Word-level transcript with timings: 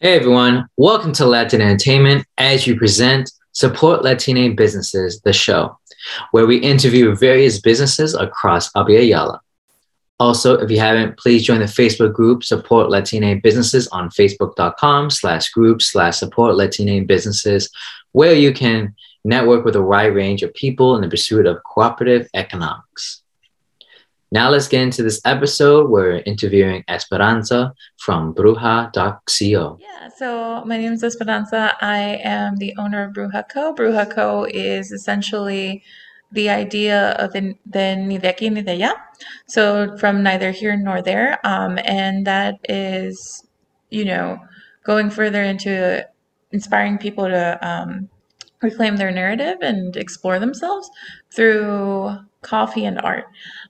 Hey 0.00 0.14
everyone, 0.14 0.68
welcome 0.76 1.12
to 1.14 1.26
Latin 1.26 1.60
Entertainment 1.60 2.24
as 2.38 2.68
you 2.68 2.76
present 2.76 3.32
Support 3.50 4.04
Latina 4.04 4.54
Businesses, 4.54 5.20
the 5.22 5.32
show, 5.32 5.76
where 6.30 6.46
we 6.46 6.58
interview 6.58 7.16
various 7.16 7.60
businesses 7.60 8.14
across 8.14 8.70
Abya 8.74 9.10
Yala. 9.10 9.40
Also, 10.20 10.54
if 10.54 10.70
you 10.70 10.78
haven't, 10.78 11.18
please 11.18 11.42
join 11.42 11.58
the 11.58 11.64
Facebook 11.64 12.12
group 12.12 12.44
Support 12.44 12.90
Latina 12.90 13.34
Businesses 13.42 13.88
on 13.88 14.08
facebook.com 14.10 15.10
slash 15.10 15.50
group 15.50 15.82
slash 15.82 16.18
support 16.18 16.54
Latina 16.54 17.04
businesses, 17.04 17.68
where 18.12 18.34
you 18.34 18.52
can 18.52 18.94
network 19.24 19.64
with 19.64 19.74
a 19.74 19.82
wide 19.82 20.14
range 20.14 20.44
of 20.44 20.54
people 20.54 20.94
in 20.94 21.02
the 21.02 21.08
pursuit 21.08 21.44
of 21.44 21.60
cooperative 21.64 22.28
economics. 22.34 23.22
Now 24.30 24.50
let's 24.50 24.68
get 24.68 24.82
into 24.82 25.02
this 25.02 25.22
episode. 25.24 25.88
We're 25.88 26.22
interviewing 26.26 26.84
Esperanza 26.88 27.72
from 27.96 28.34
Brewja.co. 28.34 29.78
Yeah, 29.80 30.08
so 30.08 30.62
my 30.66 30.76
name 30.76 30.92
is 30.92 31.02
Esperanza. 31.02 31.74
I 31.80 32.20
am 32.22 32.56
the 32.56 32.74
owner 32.76 33.04
of 33.04 33.14
Brewja 33.14 33.48
Co. 33.48 33.74
Brewja 33.74 34.10
Co. 34.10 34.44
is 34.44 34.92
essentially 34.92 35.82
the 36.30 36.50
idea 36.50 37.12
of 37.12 37.32
the, 37.32 37.54
the 37.64 37.96
ni 37.96 38.18
de 38.18 38.30
aquí 38.30 38.52
ni 38.52 38.60
de 38.60 38.78
allá. 38.78 38.92
So 39.46 39.96
from 39.96 40.22
neither 40.22 40.50
here 40.50 40.76
nor 40.76 41.00
there. 41.00 41.38
Um, 41.46 41.78
and 41.84 42.26
that 42.26 42.60
is, 42.68 43.46
you 43.88 44.04
know, 44.04 44.38
going 44.84 45.08
further 45.08 45.42
into 45.42 46.06
inspiring 46.52 46.98
people 46.98 47.24
to 47.24 47.58
um, 47.66 48.10
reclaim 48.60 48.96
their 48.96 49.10
narrative 49.10 49.56
and 49.62 49.96
explore 49.96 50.38
themselves 50.38 50.90
through 51.34 52.18
coffee 52.48 52.84
and 52.84 53.00
art. 53.00 53.26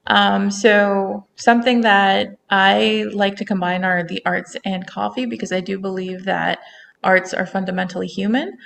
Um, 0.07 0.51
so 0.51 1.27
something 1.37 1.83
that 1.83 2.37
I 2.51 3.07
like 3.13 3.37
to 3.37 3.45
combine 3.45 3.85
are 3.85 4.03
the 4.03 4.23
arts 4.25 4.57
and 4.65 4.87
coffee 4.87 5.27
because 5.27 5.53
I 5.53 5.61
do 5.61 5.79
believe 5.79 6.25
that 6.25 6.61
arts 7.03 7.35
are 7.35 7.47
fundamentally 7.47 8.07
human 8.07 8.57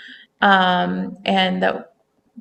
um, 0.40 1.16
and 1.24 1.62
that 1.62 1.92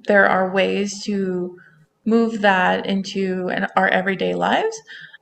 there 0.08 0.28
are 0.28 0.52
ways 0.52 1.04
to 1.04 1.58
move 2.06 2.42
that 2.42 2.86
into 2.86 3.50
an, 3.50 3.68
our 3.76 3.88
everyday 3.88 4.34
lives. 4.36 4.80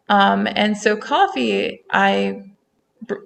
Um, 0.08 0.48
and 0.48 0.78
so 0.78 0.96
coffee, 0.96 1.84
I 1.92 2.44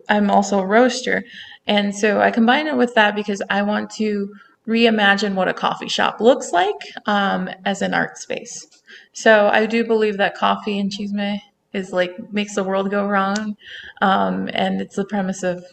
I'm 0.10 0.30
also 0.30 0.60
a 0.60 0.66
roaster, 0.66 1.24
and 1.68 1.96
so 1.96 2.22
I 2.22 2.32
combine 2.32 2.68
it 2.68 2.78
with 2.78 2.94
that 2.96 3.16
because 3.16 3.42
I 3.50 3.62
want 3.64 3.90
to 3.92 4.34
reimagine 4.68 5.36
what 5.36 5.48
a 5.48 5.54
coffee 5.54 5.90
shop 5.90 6.22
looks 6.22 6.52
like 6.52 6.76
um, 7.06 7.50
as 7.66 7.82
an 7.82 7.94
art 7.94 8.18
space. 8.18 8.68
So 9.14 9.50
I 9.52 9.66
do 9.66 9.84
believe 9.84 10.18
that 10.18 10.36
coffee 10.36 10.80
and 10.80 10.92
chisme 10.92 11.40
is 11.74 11.92
like 11.92 12.32
makes 12.32 12.56
the 12.56 12.64
world 12.64 12.92
go 12.92 13.08
round, 13.08 13.58
um, 14.02 14.50
and 14.54 14.82
it's 14.82 14.96
the 14.96 15.06
premise 15.06 15.44
of 15.44 15.66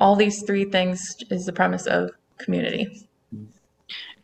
all 0.00 0.16
these 0.16 0.42
three 0.42 0.64
things 0.64 1.16
is 1.30 1.46
the 1.46 1.52
premise 1.52 1.86
of 1.86 2.10
community. 2.38 3.08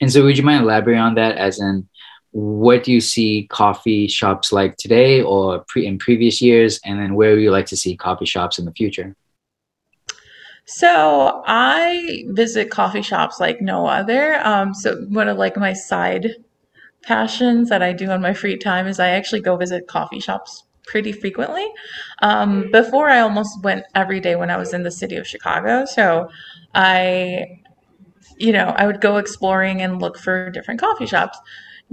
And 0.00 0.12
so, 0.12 0.24
would 0.24 0.38
you 0.38 0.44
mind 0.44 0.64
elaborating 0.64 1.02
on 1.02 1.14
that? 1.14 1.36
As 1.36 1.60
in, 1.60 1.86
what 2.32 2.84
do 2.84 2.92
you 2.92 3.00
see 3.00 3.46
coffee 3.50 4.08
shops 4.08 4.52
like 4.52 4.76
today, 4.76 5.22
or 5.22 5.64
pre- 5.68 5.86
in 5.86 5.98
previous 5.98 6.40
years, 6.40 6.80
and 6.84 6.98
then 6.98 7.14
where 7.14 7.32
would 7.34 7.42
you 7.42 7.50
like 7.50 7.66
to 7.66 7.76
see 7.76 7.96
coffee 7.96 8.26
shops 8.26 8.58
in 8.58 8.64
the 8.64 8.72
future? 8.72 9.14
So 10.64 11.42
I 11.46 12.24
visit 12.28 12.70
coffee 12.70 13.02
shops 13.02 13.40
like 13.40 13.60
no 13.60 13.86
other. 13.86 14.36
Um, 14.46 14.72
so 14.72 15.02
one 15.08 15.28
of 15.28 15.36
like 15.36 15.56
my 15.56 15.72
side 15.72 16.36
passions 17.02 17.68
that 17.68 17.82
I 17.82 17.92
do 17.92 18.10
on 18.10 18.20
my 18.20 18.34
free 18.34 18.56
time 18.56 18.86
is 18.86 19.00
I 19.00 19.10
actually 19.10 19.40
go 19.40 19.56
visit 19.56 19.86
coffee 19.86 20.20
shops 20.20 20.64
pretty 20.86 21.12
frequently. 21.12 21.66
Um, 22.22 22.70
before 22.72 23.08
I 23.08 23.20
almost 23.20 23.62
went 23.62 23.84
every 23.94 24.20
day 24.20 24.36
when 24.36 24.50
I 24.50 24.56
was 24.56 24.74
in 24.74 24.82
the 24.82 24.90
city 24.90 25.16
of 25.16 25.26
Chicago. 25.26 25.84
So 25.84 26.28
I, 26.74 27.60
you 28.36 28.52
know, 28.52 28.74
I 28.76 28.86
would 28.86 29.00
go 29.00 29.16
exploring 29.16 29.82
and 29.82 30.00
look 30.00 30.18
for 30.18 30.50
different 30.50 30.80
coffee 30.80 31.06
shops. 31.06 31.38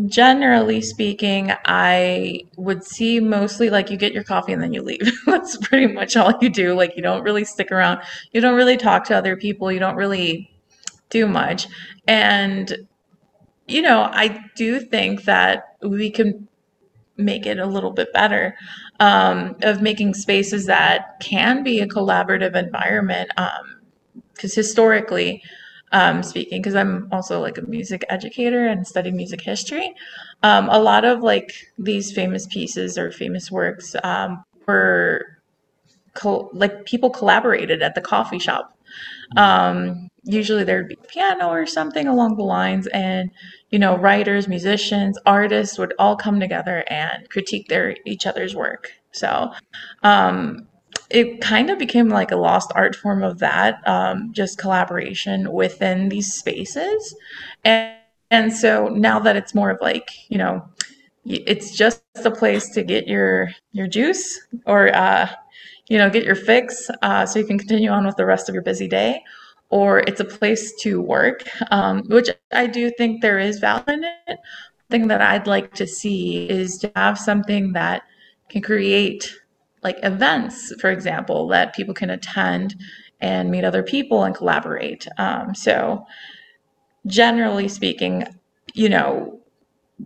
Generally 0.05 0.81
speaking, 0.81 1.53
I 1.65 2.41
would 2.55 2.83
see 2.83 3.19
mostly 3.19 3.69
like 3.69 3.89
you 3.89 3.97
get 3.97 4.13
your 4.13 4.23
coffee 4.23 4.53
and 4.53 4.61
then 4.61 4.73
you 4.73 4.81
leave. 4.81 5.11
That's 5.25 5.57
pretty 5.57 5.91
much 5.91 6.15
all 6.15 6.33
you 6.41 6.49
do. 6.49 6.73
Like 6.73 6.95
you 6.95 7.01
don't 7.01 7.23
really 7.23 7.45
stick 7.45 7.71
around. 7.71 8.01
You 8.31 8.41
don't 8.41 8.55
really 8.55 8.77
talk 8.77 9.05
to 9.05 9.15
other 9.15 9.35
people. 9.35 9.71
You 9.71 9.79
don't 9.79 9.95
really 9.95 10.51
do 11.09 11.27
much. 11.27 11.67
And 12.07 12.87
you 13.67 13.81
know, 13.81 14.09
I 14.11 14.39
do 14.55 14.79
think 14.79 15.25
that 15.25 15.75
we 15.81 16.09
can 16.09 16.47
make 17.17 17.45
it 17.45 17.59
a 17.59 17.65
little 17.65 17.91
bit 17.91 18.13
better 18.13 18.55
um, 18.99 19.55
of 19.61 19.81
making 19.81 20.13
spaces 20.13 20.65
that 20.67 21.19
can 21.19 21.63
be 21.63 21.79
a 21.81 21.87
collaborative 21.87 22.55
environment. 22.55 23.29
Because 23.35 24.51
um, 24.51 24.55
historically, 24.55 25.41
um, 25.91 26.21
speaking, 26.23 26.61
because 26.61 26.75
I'm 26.75 27.09
also 27.11 27.39
like 27.41 27.57
a 27.57 27.63
music 27.63 28.05
educator 28.09 28.67
and 28.67 28.87
study 28.87 29.11
music 29.11 29.41
history, 29.41 29.93
um, 30.43 30.69
a 30.69 30.79
lot 30.79 31.05
of 31.05 31.21
like 31.21 31.51
these 31.77 32.11
famous 32.11 32.45
pieces 32.45 32.97
or 32.97 33.11
famous 33.11 33.51
works 33.51 33.95
um, 34.03 34.43
were 34.67 35.25
like 36.53 36.85
people 36.85 37.09
collaborated 37.09 37.81
at 37.81 37.95
the 37.95 38.01
coffee 38.01 38.39
shop. 38.39 38.76
Um, 39.35 40.09
usually 40.23 40.63
there'd 40.63 40.87
be 40.87 40.97
piano 41.07 41.49
or 41.49 41.65
something 41.65 42.07
along 42.07 42.37
the 42.37 42.43
lines, 42.43 42.87
and 42.87 43.31
you 43.69 43.79
know, 43.79 43.97
writers, 43.97 44.47
musicians, 44.47 45.17
artists 45.25 45.77
would 45.77 45.93
all 45.99 46.15
come 46.15 46.39
together 46.39 46.83
and 46.87 47.29
critique 47.29 47.67
their 47.67 47.95
each 48.05 48.25
other's 48.25 48.55
work. 48.55 48.91
So 49.11 49.51
um, 50.03 50.67
it 51.09 51.41
kind 51.41 51.69
of 51.69 51.79
became 51.79 52.09
like 52.09 52.31
a 52.31 52.37
lost 52.37 52.71
art 52.75 52.95
form 52.95 53.23
of 53.23 53.39
that, 53.39 53.85
um, 53.87 54.31
just 54.31 54.57
collaboration 54.57 55.51
within 55.51 56.09
these 56.09 56.33
spaces. 56.33 57.15
And, 57.63 57.95
and 58.31 58.53
so 58.53 58.87
now 58.89 59.19
that 59.19 59.35
it's 59.35 59.55
more 59.55 59.71
of 59.71 59.79
like, 59.81 60.11
you 60.29 60.37
know, 60.37 60.67
it's 61.25 61.75
just 61.75 62.01
a 62.23 62.31
place 62.31 62.69
to 62.69 62.83
get 62.83 63.05
your 63.05 63.49
your 63.73 63.87
juice 63.87 64.39
or 64.65 64.95
uh, 64.95 65.29
you 65.87 65.97
know 65.97 66.09
get 66.09 66.23
your 66.23 66.35
fix 66.35 66.89
uh, 67.01 67.25
so 67.25 67.39
you 67.39 67.45
can 67.45 67.57
continue 67.57 67.89
on 67.89 68.05
with 68.05 68.15
the 68.15 68.25
rest 68.25 68.49
of 68.49 68.55
your 68.55 68.63
busy 68.63 68.87
day 68.87 69.21
or 69.69 69.99
it's 69.99 70.19
a 70.19 70.25
place 70.25 70.73
to 70.81 71.01
work, 71.01 71.43
um, 71.71 72.03
which 72.07 72.29
I 72.51 72.67
do 72.67 72.89
think 72.91 73.21
there 73.21 73.39
is 73.39 73.59
value 73.59 73.83
in 73.87 74.03
it. 74.03 74.39
Thing 74.89 75.07
that 75.09 75.21
I'd 75.21 75.47
like 75.47 75.73
to 75.75 75.87
see 75.87 76.49
is 76.49 76.77
to 76.79 76.91
have 76.95 77.17
something 77.17 77.73
that 77.73 78.03
can 78.49 78.61
create 78.61 79.35
like 79.83 79.97
events, 80.03 80.73
for 80.79 80.89
example, 80.89 81.47
that 81.49 81.75
people 81.75 81.93
can 81.93 82.09
attend 82.09 82.75
and 83.19 83.51
meet 83.51 83.65
other 83.65 83.83
people 83.83 84.23
and 84.23 84.33
collaborate. 84.33 85.07
Um, 85.17 85.53
so, 85.53 86.05
generally 87.05 87.67
speaking, 87.67 88.23
you 88.73 88.87
know, 88.89 89.41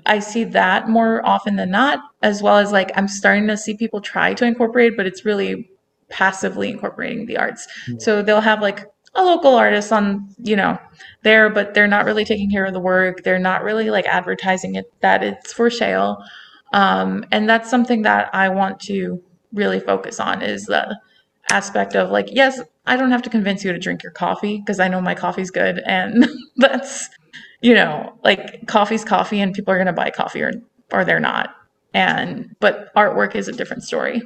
I 0.06 0.20
see 0.20 0.44
that 0.46 0.90
more 0.90 1.24
often 1.26 1.58
than 1.58 1.70
not, 1.70 2.00
as 2.24 2.42
well 2.42 2.58
as 2.58 2.72
like 2.72 2.92
I'm 2.96 3.08
starting 3.08 3.48
to 3.48 3.58
see 3.58 3.76
people 3.76 4.02
try 4.02 4.34
to 4.34 4.46
incorporate, 4.46 4.98
but 4.98 5.06
it's 5.06 5.26
really 5.26 5.70
passively 6.12 6.70
incorporating 6.70 7.26
the 7.26 7.38
arts. 7.38 7.68
Mm-hmm. 7.88 8.00
So 8.00 8.22
they'll 8.22 8.42
have 8.42 8.62
like 8.62 8.86
a 9.16 9.24
local 9.24 9.56
artist 9.56 9.92
on 9.92 10.34
you 10.40 10.56
know 10.56 10.78
there 11.24 11.50
but 11.50 11.74
they're 11.74 11.88
not 11.88 12.06
really 12.06 12.24
taking 12.24 12.50
care 12.50 12.66
of 12.66 12.74
the 12.74 12.80
work 12.80 13.24
they're 13.24 13.40
not 13.40 13.64
really 13.64 13.90
like 13.90 14.06
advertising 14.06 14.76
it 14.76 14.92
that 15.02 15.24
it's 15.24 15.52
for 15.52 15.70
sale 15.70 16.24
um, 16.74 17.26
and 17.32 17.50
that's 17.50 17.70
something 17.70 18.04
that 18.04 18.30
i 18.34 18.48
want 18.48 18.80
to 18.80 19.22
really 19.54 19.80
focus 19.80 20.20
on 20.20 20.42
is 20.42 20.66
the 20.66 20.98
aspect 21.50 21.96
of 21.96 22.10
like 22.10 22.28
yes 22.32 22.62
i 22.86 22.96
don't 22.96 23.12
have 23.12 23.22
to 23.22 23.30
convince 23.30 23.64
you 23.66 23.74
to 23.74 23.80
drink 23.80 24.02
your 24.02 24.14
coffee 24.14 24.60
because 24.60 24.80
i 24.80 24.88
know 24.88 25.02
my 25.02 25.14
coffee's 25.14 25.52
good 25.52 25.82
and 25.86 26.26
that's 26.58 27.10
you 27.62 27.74
know 27.74 28.18
like 28.24 28.66
coffee's 28.68 29.04
coffee 29.04 29.42
and 29.42 29.54
people 29.54 29.74
are 29.74 29.78
going 29.78 29.88
to 29.88 29.94
buy 29.94 30.10
coffee 30.10 30.42
or 30.42 30.54
or 30.94 31.04
they're 31.04 31.20
not 31.20 31.54
and 31.94 32.56
but 32.62 32.94
artwork 32.96 33.36
is 33.36 33.50
a 33.50 33.52
different 33.52 33.84
story 33.84 34.22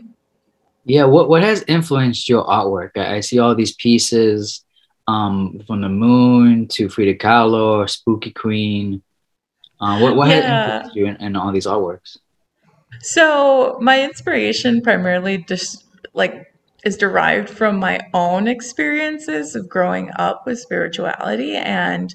yeah 0.85 1.03
what 1.03 1.29
what 1.29 1.43
has 1.43 1.63
influenced 1.67 2.29
your 2.29 2.45
artwork 2.45 2.91
i, 2.95 3.17
I 3.17 3.19
see 3.19 3.39
all 3.39 3.53
these 3.53 3.75
pieces 3.75 4.65
um, 5.07 5.61
from 5.67 5.81
the 5.81 5.89
moon 5.89 6.67
to 6.69 6.89
Frida 6.89 7.15
Kahlo, 7.15 7.89
Spooky 7.89 8.31
Queen. 8.31 9.01
Uh, 9.79 9.99
what 9.99 10.15
what 10.15 10.29
yeah. 10.29 10.35
has 10.35 10.45
influenced 10.45 10.95
you 10.95 11.05
in, 11.07 11.15
in 11.17 11.35
all 11.35 11.51
these 11.51 11.67
artworks? 11.67 12.17
So 13.01 13.77
my 13.81 14.03
inspiration 14.03 14.81
primarily 14.81 15.39
just 15.39 15.83
like 16.13 16.53
is 16.85 16.97
derived 16.97 17.49
from 17.49 17.77
my 17.77 17.99
own 18.13 18.47
experiences 18.47 19.55
of 19.55 19.67
growing 19.67 20.11
up 20.17 20.45
with 20.45 20.59
spirituality 20.59 21.55
and 21.55 22.13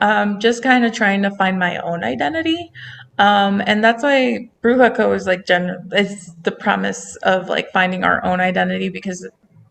um, 0.00 0.40
just 0.40 0.62
kind 0.62 0.84
of 0.84 0.92
trying 0.92 1.22
to 1.22 1.30
find 1.32 1.58
my 1.58 1.76
own 1.78 2.04
identity. 2.04 2.72
Um, 3.18 3.62
and 3.66 3.82
that's 3.82 4.02
why 4.02 4.50
Brewjaco 4.62 5.14
is 5.14 5.26
like 5.26 5.46
gen- 5.46 5.88
is 5.92 6.34
the 6.42 6.50
premise 6.52 7.16
of 7.16 7.48
like 7.48 7.70
finding 7.72 8.02
our 8.04 8.24
own 8.24 8.40
identity 8.40 8.88
because 8.88 9.28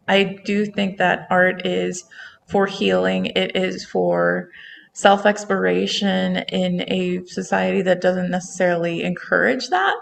I 0.08 0.40
do 0.46 0.66
think 0.66 0.98
that 0.98 1.28
art 1.30 1.66
is 1.66 2.06
for 2.48 2.68
healing, 2.68 3.28
it 3.28 3.56
is 3.56 3.86
for 3.86 4.50
self 4.94 5.26
exploration 5.26 6.38
in 6.50 6.82
a 6.90 7.26
society 7.26 7.82
that 7.82 8.02
doesn't 8.02 8.30
necessarily 8.32 9.04
encourage 9.04 9.70
that. 9.70 9.96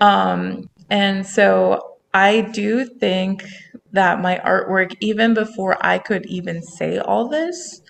Um, 0.00 0.70
and 0.90 1.26
so 1.26 1.96
I 2.14 2.42
do 2.42 2.84
think 2.84 3.44
that 3.92 4.20
my 4.20 4.40
artwork, 4.44 4.96
even 5.00 5.34
before 5.34 5.76
I 5.84 5.98
could 5.98 6.24
even 6.26 6.62
say 6.62 6.98
all 6.98 7.28
this, 7.28 7.82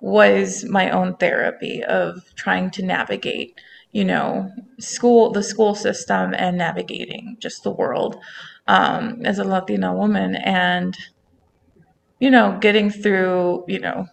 was 0.00 0.64
my 0.64 0.90
own 0.90 1.16
therapy 1.16 1.82
of 1.82 2.22
trying 2.34 2.70
to 2.70 2.84
navigate, 2.84 3.58
you 3.96 4.04
know, 4.04 4.52
school, 4.78 5.32
the 5.32 5.42
school 5.42 5.74
system, 5.74 6.34
and 6.36 6.58
navigating 6.58 7.34
just 7.40 7.62
the 7.62 7.70
world 7.70 8.18
um, 8.66 9.24
as 9.24 9.38
a 9.38 9.44
Latina 9.44 9.94
woman. 9.94 10.36
And 10.36 10.94
you 12.20 12.30
know, 12.30 12.58
getting 12.60 12.90
through, 12.90 13.64
you 13.68 13.78
know, 13.78 14.06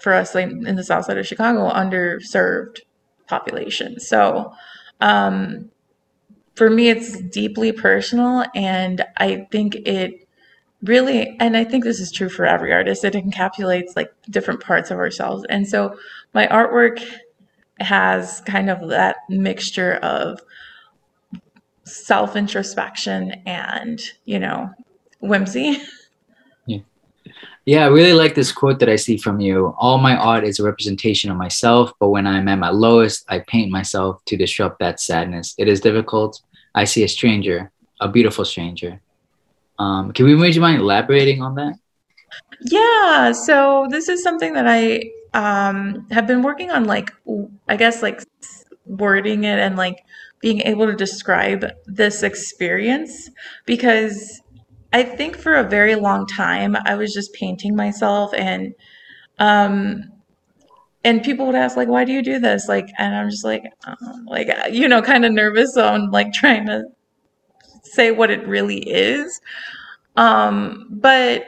for 0.00 0.14
us 0.14 0.34
like 0.34 0.50
in 0.50 0.74
the 0.74 0.82
south 0.82 1.04
side 1.04 1.16
of 1.16 1.28
Chicago, 1.28 1.70
underserved 1.70 2.80
population. 3.28 4.00
So, 4.00 4.52
um, 5.00 5.70
for 6.56 6.68
me, 6.68 6.88
it's 6.88 7.20
deeply 7.20 7.70
personal, 7.70 8.44
and 8.56 9.04
I 9.16 9.46
think 9.52 9.76
it 9.76 10.26
really, 10.82 11.36
and 11.38 11.56
I 11.56 11.62
think 11.62 11.84
this 11.84 12.00
is 12.00 12.10
true 12.10 12.28
for 12.28 12.46
every 12.46 12.72
artist, 12.72 13.04
it 13.04 13.14
encapsulates 13.14 13.94
like 13.94 14.12
different 14.28 14.60
parts 14.60 14.90
of 14.90 14.98
ourselves. 14.98 15.44
And 15.48 15.68
so, 15.68 15.96
my 16.34 16.48
artwork 16.48 17.00
has 17.80 18.40
kind 18.42 18.70
of 18.70 18.88
that 18.88 19.16
mixture 19.28 19.94
of 19.96 20.40
self 21.84 22.36
introspection 22.36 23.32
and, 23.46 24.00
you 24.24 24.38
know, 24.38 24.70
whimsy. 25.20 25.78
Yeah. 26.66 26.78
Yeah, 27.64 27.84
I 27.84 27.88
really 27.88 28.12
like 28.12 28.34
this 28.34 28.52
quote 28.52 28.78
that 28.80 28.88
I 28.88 28.96
see 28.96 29.16
from 29.16 29.40
you. 29.40 29.74
All 29.78 29.98
my 29.98 30.14
art 30.16 30.44
is 30.44 30.58
a 30.58 30.64
representation 30.64 31.30
of 31.30 31.36
myself, 31.36 31.92
but 31.98 32.10
when 32.10 32.26
I'm 32.26 32.48
at 32.48 32.58
my 32.58 32.70
lowest, 32.70 33.24
I 33.28 33.40
paint 33.40 33.70
myself 33.70 34.22
to 34.26 34.36
disrupt 34.36 34.78
that 34.80 35.00
sadness. 35.00 35.54
It 35.58 35.68
is 35.68 35.80
difficult. 35.80 36.40
I 36.74 36.84
see 36.84 37.02
a 37.02 37.08
stranger, 37.08 37.70
a 38.00 38.08
beautiful 38.08 38.44
stranger. 38.44 39.00
Um, 39.78 40.12
can 40.12 40.26
we, 40.26 40.34
would 40.34 40.54
you 40.54 40.60
mind 40.60 40.80
elaborating 40.80 41.42
on 41.42 41.54
that? 41.56 41.74
Yeah, 42.62 43.32
so 43.32 43.86
this 43.90 44.08
is 44.08 44.22
something 44.22 44.52
that 44.52 44.66
I 44.66 45.02
um, 45.34 46.06
have 46.10 46.26
been 46.26 46.42
working 46.42 46.70
on, 46.70 46.84
like, 46.84 47.10
I 47.68 47.76
guess, 47.76 48.02
like 48.02 48.22
wording 48.90 49.44
it 49.44 49.58
and 49.58 49.76
like 49.76 50.04
being 50.40 50.60
able 50.62 50.86
to 50.86 50.94
describe 50.94 51.64
this 51.86 52.22
experience 52.22 53.30
because 53.66 54.40
I 54.92 55.02
think 55.04 55.36
for 55.36 55.54
a 55.54 55.68
very 55.68 55.94
long 55.94 56.26
time 56.26 56.76
I 56.84 56.96
was 56.96 57.14
just 57.14 57.32
painting 57.32 57.76
myself 57.76 58.32
and 58.34 58.74
um 59.38 60.02
and 61.04 61.22
people 61.22 61.46
would 61.46 61.54
ask 61.54 61.76
like 61.76 61.88
why 61.88 62.04
do 62.04 62.12
you 62.12 62.22
do 62.22 62.38
this? 62.38 62.68
Like 62.68 62.88
and 62.98 63.14
I'm 63.14 63.30
just 63.30 63.44
like 63.44 63.64
um, 63.86 64.26
like 64.26 64.48
uh, 64.48 64.68
you 64.68 64.88
know 64.88 65.02
kind 65.02 65.24
of 65.24 65.32
nervous 65.32 65.74
so 65.74 65.86
I'm 65.86 66.10
like 66.10 66.32
trying 66.32 66.66
to 66.66 66.84
say 67.84 68.10
what 68.10 68.30
it 68.30 68.46
really 68.46 68.80
is. 68.80 69.40
Um 70.16 70.88
but 70.90 71.44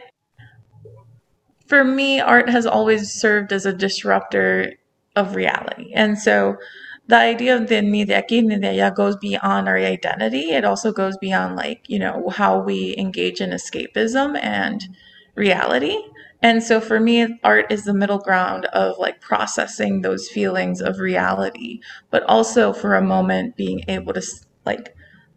for 1.72 1.84
me, 1.84 2.20
art 2.20 2.50
has 2.50 2.66
always 2.66 3.10
served 3.10 3.50
as 3.50 3.64
a 3.64 3.72
disruptor 3.72 4.74
of 5.16 5.34
reality. 5.34 5.90
And 5.94 6.18
so 6.18 6.58
the 7.06 7.16
idea 7.16 7.56
of 7.56 7.68
the 7.68 7.80
ni 7.80 8.04
de 8.04 8.12
aquí 8.12 8.44
ni 8.44 8.58
de 8.58 8.76
allá 8.76 8.94
goes 8.94 9.16
beyond 9.16 9.68
our 9.68 9.78
identity. 9.78 10.50
It 10.50 10.66
also 10.66 10.92
goes 10.92 11.16
beyond 11.16 11.56
like, 11.56 11.80
you 11.88 11.98
know, 11.98 12.28
how 12.28 12.60
we 12.60 12.94
engage 12.98 13.40
in 13.40 13.52
escapism 13.52 14.38
and 14.42 14.86
reality. 15.34 15.96
And 16.42 16.62
so 16.62 16.78
for 16.78 17.00
me, 17.00 17.38
art 17.42 17.72
is 17.72 17.84
the 17.84 17.94
middle 17.94 18.18
ground 18.18 18.66
of 18.66 18.98
like 18.98 19.22
processing 19.22 20.02
those 20.02 20.28
feelings 20.28 20.82
of 20.82 20.98
reality, 20.98 21.80
but 22.10 22.22
also 22.24 22.74
for 22.74 22.96
a 22.96 23.02
moment 23.02 23.56
being 23.56 23.82
able 23.88 24.12
to 24.12 24.22
like 24.66 24.94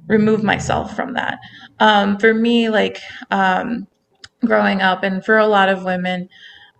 remove 0.08 0.44
myself 0.44 0.98
from 0.98 1.14
that. 1.14 1.40
Um, 1.80 2.20
for 2.20 2.34
me, 2.34 2.68
like 2.68 3.00
um, 3.32 3.88
growing 4.46 4.82
up, 4.82 5.04
and 5.04 5.24
for 5.24 5.38
a 5.38 5.48
lot 5.48 5.70
of 5.70 5.84
women, 5.84 6.30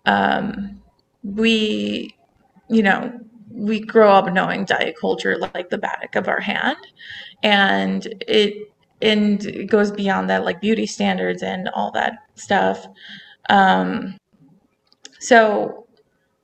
um, 0.06 0.80
we, 1.22 2.14
you 2.68 2.82
know, 2.82 3.18
we 3.50 3.80
grow 3.80 4.12
up 4.12 4.32
knowing 4.32 4.64
diet 4.64 4.96
culture 5.00 5.38
like 5.54 5.70
the 5.70 5.78
back 5.78 6.14
of 6.14 6.28
our 6.28 6.40
hand, 6.40 6.76
and 7.42 8.06
it 8.28 8.72
and 9.02 9.44
it 9.46 9.66
goes 9.66 9.90
beyond 9.90 10.30
that, 10.30 10.44
like 10.44 10.60
beauty 10.60 10.86
standards 10.86 11.42
and 11.42 11.68
all 11.74 11.90
that 11.92 12.18
stuff. 12.34 12.86
Um, 13.48 14.16
so 15.18 15.86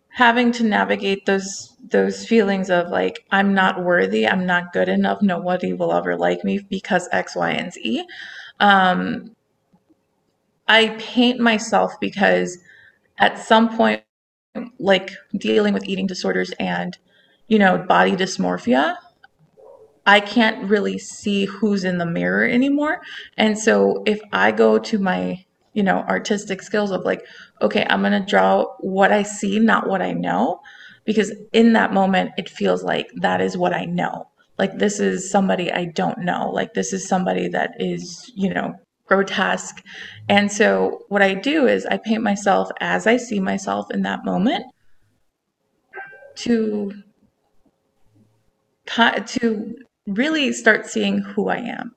having 0.08 0.52
to 0.52 0.64
navigate 0.64 1.26
those 1.26 1.76
those 1.90 2.26
feelings 2.26 2.70
of 2.70 2.88
like 2.88 3.25
I'm 3.30 3.54
not 3.54 3.84
worthy, 3.84 4.26
I'm 4.26 4.46
not 4.46 4.72
good 4.72 4.88
enough, 4.88 5.22
nobody 5.22 5.72
will 5.72 5.92
ever 5.92 6.16
like 6.16 6.44
me 6.44 6.60
because 6.70 7.08
X, 7.12 7.36
Y, 7.36 7.50
and 7.50 7.72
Z. 7.72 8.04
Um, 8.60 9.34
I 10.72 10.88
paint 10.98 11.38
myself 11.38 12.00
because 12.00 12.56
at 13.19 13.38
some 13.38 13.76
point 13.76 14.02
like 14.78 15.12
dealing 15.36 15.74
with 15.74 15.86
eating 15.86 16.06
disorders 16.06 16.50
and 16.58 16.96
you 17.46 17.58
know 17.58 17.76
body 17.76 18.12
dysmorphia 18.12 18.96
i 20.06 20.19
can't 20.19 20.66
really 20.69 20.96
see 20.98 21.44
who's 21.44 21.84
in 21.84 21.98
the 21.98 22.06
mirror 22.06 22.44
anymore. 22.44 23.02
And 23.36 23.58
so 23.58 24.02
if 24.06 24.20
i 24.32 24.50
go 24.50 24.78
to 24.78 24.98
my 24.98 25.44
you 25.74 25.82
know 25.82 25.98
artistic 26.08 26.62
skills 26.62 26.90
of 26.90 27.04
like 27.04 27.26
okay 27.60 27.86
i'm 27.90 28.00
going 28.00 28.18
to 28.18 28.30
draw 28.30 28.64
what 28.80 29.12
i 29.12 29.22
see 29.22 29.58
not 29.58 29.88
what 29.88 30.00
i 30.00 30.12
know 30.12 30.60
because 31.04 31.32
in 31.52 31.75
that 31.75 31.92
moment 31.92 32.30
it 32.38 32.48
feels 32.48 32.82
like 32.82 33.08
that 33.16 33.42
is 33.42 33.58
what 33.58 33.75
i 33.75 33.84
know. 33.84 34.26
Like 34.58 34.78
this 34.78 35.00
is 35.00 35.30
somebody 35.30 35.70
i 35.70 35.84
don't 35.84 36.18
know. 36.18 36.50
Like 36.50 36.72
this 36.72 36.94
is 36.94 37.06
somebody 37.06 37.48
that 37.48 37.72
is 37.78 38.32
you 38.34 38.54
know 38.54 38.75
grotesque 39.12 39.82
and 40.29 40.50
so 40.50 41.05
what 41.09 41.23
i 41.23 41.35
do 41.35 41.67
is 41.67 41.85
i 41.87 41.97
paint 41.97 42.23
myself 42.23 42.70
as 42.81 43.06
i 43.06 43.17
see 43.17 43.41
myself 43.41 43.91
in 43.91 44.03
that 44.03 44.25
moment 44.25 44.64
to 46.35 46.93
to 49.26 49.76
really 50.06 50.53
start 50.53 50.87
seeing 50.87 51.19
who 51.19 51.49
I 51.49 51.59
am. 51.59 51.94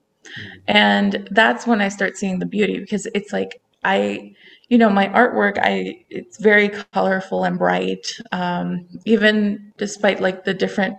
And 0.68 1.28
that's 1.32 1.68
when 1.68 1.82
I 1.82 1.90
start 1.90 2.18
seeing 2.18 2.40
the 2.40 2.46
beauty 2.46 2.80
because 2.80 3.06
it's 3.14 3.32
like 3.32 3.62
I, 3.84 4.34
you 4.70 4.78
know, 4.78 4.90
my 4.90 5.08
artwork, 5.10 5.60
I 5.62 6.04
it's 6.10 6.38
very 6.38 6.70
colorful 6.92 7.44
and 7.44 7.60
bright, 7.60 8.20
um, 8.32 8.88
even 9.06 9.72
despite 9.78 10.20
like 10.20 10.44
the 10.44 10.54
different 10.54 10.98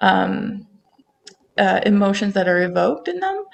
um, 0.00 0.66
uh, 1.58 1.80
emotions 1.84 2.34
that 2.34 2.48
are 2.48 2.62
evoked 2.62 3.08
in 3.08 3.18
them. 3.18 3.44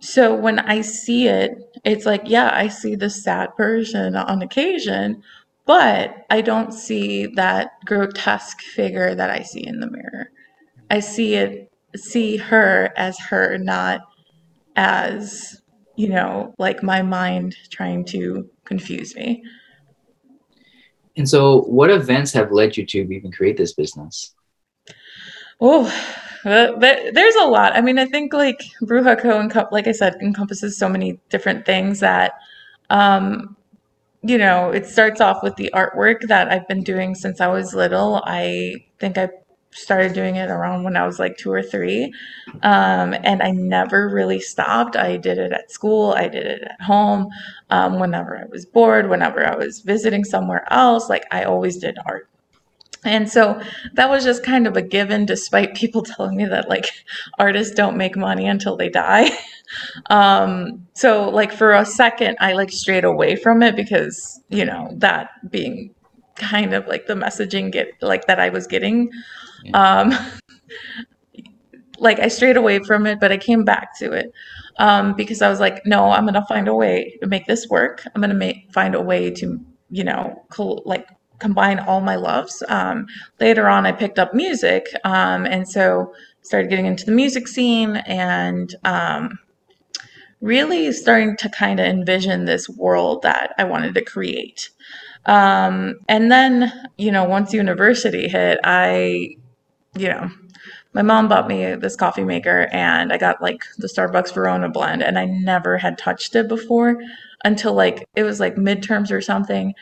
So 0.00 0.34
when 0.34 0.58
I 0.58 0.82
see 0.82 1.26
it, 1.26 1.58
it's 1.84 2.06
like, 2.06 2.22
yeah, 2.24 2.50
I 2.52 2.68
see 2.68 2.94
the 2.94 3.10
sad 3.10 3.50
version 3.56 4.14
on 4.14 4.42
occasion, 4.42 5.22
but 5.64 6.26
I 6.30 6.42
don't 6.42 6.72
see 6.72 7.26
that 7.34 7.70
grotesque 7.84 8.60
figure 8.60 9.14
that 9.14 9.30
I 9.30 9.42
see 9.42 9.66
in 9.66 9.80
the 9.80 9.90
mirror. 9.90 10.30
I 10.90 11.00
see 11.00 11.34
it 11.34 11.70
see 11.96 12.36
her 12.36 12.92
as 12.96 13.18
her, 13.18 13.58
not 13.58 14.00
as, 14.76 15.60
you 15.96 16.08
know, 16.08 16.54
like 16.58 16.82
my 16.82 17.02
mind 17.02 17.56
trying 17.70 18.04
to 18.04 18.48
confuse 18.64 19.14
me. 19.16 19.42
And 21.16 21.28
so, 21.28 21.62
what 21.62 21.90
events 21.90 22.32
have 22.34 22.52
led 22.52 22.76
you 22.76 22.84
to 22.84 22.98
even 22.98 23.32
create 23.32 23.56
this 23.56 23.72
business? 23.72 24.34
Oh, 25.60 25.90
there's 26.46 27.34
a 27.36 27.46
lot. 27.46 27.74
I 27.74 27.80
mean, 27.80 27.98
I 27.98 28.06
think 28.06 28.32
like 28.32 28.62
Brewja 28.82 29.20
Co. 29.20 29.68
like 29.72 29.86
I 29.86 29.92
said, 29.92 30.14
encompasses 30.20 30.76
so 30.78 30.88
many 30.88 31.18
different 31.28 31.66
things 31.66 32.00
that, 32.00 32.34
um, 32.90 33.56
you 34.22 34.38
know, 34.38 34.70
it 34.70 34.86
starts 34.86 35.20
off 35.20 35.42
with 35.42 35.56
the 35.56 35.70
artwork 35.74 36.22
that 36.28 36.48
I've 36.48 36.66
been 36.68 36.82
doing 36.82 37.14
since 37.14 37.40
I 37.40 37.48
was 37.48 37.74
little. 37.74 38.22
I 38.24 38.76
think 38.98 39.18
I 39.18 39.28
started 39.72 40.14
doing 40.14 40.36
it 40.36 40.50
around 40.50 40.84
when 40.84 40.96
I 40.96 41.04
was 41.04 41.18
like 41.18 41.36
two 41.36 41.50
or 41.50 41.62
three. 41.62 42.12
Um, 42.62 43.14
and 43.24 43.42
I 43.42 43.50
never 43.50 44.08
really 44.08 44.40
stopped. 44.40 44.96
I 44.96 45.16
did 45.16 45.38
it 45.38 45.52
at 45.52 45.70
school, 45.70 46.12
I 46.12 46.28
did 46.28 46.46
it 46.46 46.62
at 46.62 46.80
home. 46.80 47.28
Um, 47.70 47.98
whenever 47.98 48.38
I 48.38 48.44
was 48.50 48.64
bored, 48.64 49.10
whenever 49.10 49.44
I 49.44 49.56
was 49.56 49.80
visiting 49.80 50.24
somewhere 50.24 50.66
else, 50.72 51.10
like 51.10 51.24
I 51.30 51.44
always 51.44 51.76
did 51.76 51.98
art. 52.06 52.28
And 53.06 53.30
so 53.30 53.60
that 53.94 54.10
was 54.10 54.24
just 54.24 54.42
kind 54.42 54.66
of 54.66 54.76
a 54.76 54.82
given, 54.82 55.24
despite 55.26 55.74
people 55.74 56.02
telling 56.16 56.36
me 56.36 56.44
that 56.46 56.68
like 56.68 56.86
artists 57.38 57.74
don't 57.74 57.96
make 57.96 58.16
money 58.16 58.46
until 58.46 58.76
they 58.76 58.88
die. 58.88 59.30
um, 60.10 60.86
so 60.94 61.30
like 61.30 61.52
for 61.52 61.72
a 61.72 61.86
second, 61.86 62.36
I 62.40 62.52
like 62.52 62.70
strayed 62.70 63.04
away 63.04 63.36
from 63.36 63.62
it 63.62 63.76
because, 63.76 64.40
you 64.48 64.64
know, 64.64 64.90
that 64.96 65.30
being 65.50 65.94
kind 66.34 66.74
of 66.74 66.86
like 66.86 67.06
the 67.06 67.14
messaging 67.14 67.72
get 67.72 67.88
like 68.02 68.26
that 68.26 68.38
I 68.38 68.50
was 68.50 68.66
getting 68.66 69.10
um, 69.74 70.12
like 71.98 72.18
I 72.18 72.28
strayed 72.28 72.56
away 72.56 72.80
from 72.80 73.06
it, 73.06 73.20
but 73.20 73.32
I 73.32 73.36
came 73.36 73.64
back 73.64 73.96
to 73.98 74.12
it 74.12 74.32
um, 74.78 75.14
because 75.14 75.42
I 75.42 75.48
was 75.48 75.60
like, 75.60 75.84
no, 75.86 76.10
I'm 76.10 76.26
gonna 76.26 76.44
find 76.46 76.68
a 76.68 76.74
way 76.74 77.18
to 77.22 77.28
make 77.28 77.46
this 77.46 77.68
work. 77.68 78.06
I'm 78.14 78.20
gonna 78.20 78.34
make 78.34 78.70
find 78.72 78.94
a 78.94 79.00
way 79.00 79.30
to, 79.30 79.58
you 79.90 80.04
know, 80.04 80.44
col- 80.50 80.82
like 80.84 81.08
combine 81.38 81.78
all 81.78 82.00
my 82.00 82.16
loves. 82.16 82.62
Um, 82.68 83.06
later 83.40 83.68
on, 83.68 83.86
I 83.86 83.92
picked 83.92 84.18
up 84.18 84.34
music, 84.34 84.86
um, 85.04 85.46
and 85.46 85.68
so 85.68 86.12
started 86.42 86.70
getting 86.70 86.86
into 86.86 87.04
the 87.04 87.12
music 87.12 87.48
scene 87.48 87.96
and 87.96 88.74
um, 88.84 89.38
really 90.40 90.92
starting 90.92 91.36
to 91.38 91.48
kind 91.48 91.80
of 91.80 91.86
envision 91.86 92.44
this 92.44 92.68
world 92.68 93.22
that 93.22 93.54
I 93.58 93.64
wanted 93.64 93.94
to 93.94 94.04
create. 94.04 94.70
Um, 95.26 95.96
and 96.08 96.30
then, 96.30 96.72
you 96.98 97.10
know, 97.10 97.24
once 97.24 97.52
university 97.52 98.28
hit, 98.28 98.60
I, 98.62 99.36
you 99.96 100.08
know, 100.08 100.30
my 100.92 101.02
mom 101.02 101.28
bought 101.28 101.48
me 101.48 101.74
this 101.74 101.96
coffee 101.96 102.24
maker 102.24 102.68
and 102.72 103.12
I 103.12 103.18
got 103.18 103.42
like 103.42 103.64
the 103.76 103.88
Starbucks 103.88 104.32
Verona 104.32 104.68
blend 104.68 105.02
and 105.02 105.18
I 105.18 105.26
never 105.26 105.76
had 105.76 105.98
touched 105.98 106.34
it 106.36 106.48
before 106.48 106.96
until 107.44 107.74
like 107.74 108.08
it 108.14 108.22
was 108.22 108.40
like 108.40 108.56
midterms 108.56 109.10
or 109.10 109.20
something. 109.20 109.74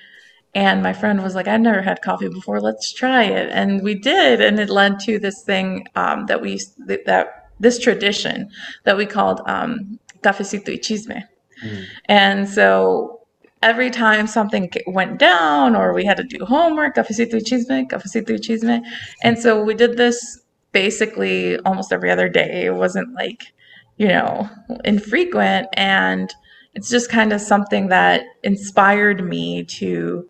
And 0.54 0.82
my 0.82 0.92
friend 0.92 1.23
was 1.23 1.34
like, 1.34 1.49
I've 1.49 1.61
never 1.61 1.82
had 1.82 2.00
coffee 2.02 2.28
before. 2.28 2.61
Let's 2.61 2.92
try 2.92 3.25
it. 3.25 3.50
And 3.50 3.82
we 3.82 3.94
did. 3.94 4.40
And 4.40 4.61
it 4.61 4.70
led 4.70 5.00
to 5.00 5.18
this 5.18 5.42
thing 5.42 5.87
um, 5.96 6.26
that 6.26 6.40
we, 6.40 6.61
that 6.87 7.50
this 7.58 7.78
tradition 7.78 8.50
that 8.84 8.96
we 8.96 9.06
called 9.06 9.40
um, 9.46 9.99
cafecito 10.23 10.68
y 10.68 10.76
chisme. 10.76 11.25
Mm. 11.64 11.84
And 12.06 12.49
so 12.49 13.20
every 13.62 13.90
time 13.90 14.26
something 14.26 14.70
went 14.87 15.18
down 15.18 15.75
or 15.75 15.92
we 15.92 16.04
had 16.04 16.16
to 16.18 16.25
do 16.25 16.44
homework, 16.44 16.94
cafecito 16.94 17.34
y 17.34 17.40
chisme, 17.40 17.88
cafecito 17.88 18.30
y 18.30 18.37
chisme. 18.37 18.82
And 19.23 19.38
so 19.38 19.62
we 19.62 19.75
did 19.75 19.96
this 19.96 20.40
basically 20.73 21.58
almost 21.61 21.92
every 21.92 22.11
other 22.11 22.28
day. 22.28 22.66
It 22.66 22.75
wasn't 22.75 23.12
like, 23.14 23.52
you 23.96 24.08
know, 24.08 24.49
infrequent. 24.84 25.68
And 25.73 26.32
it's 26.75 26.90
just 26.90 27.11
kind 27.11 27.32
of 27.32 27.40
something 27.40 27.88
that 27.88 28.23
inspired 28.42 29.25
me 29.25 29.64
to 29.64 30.28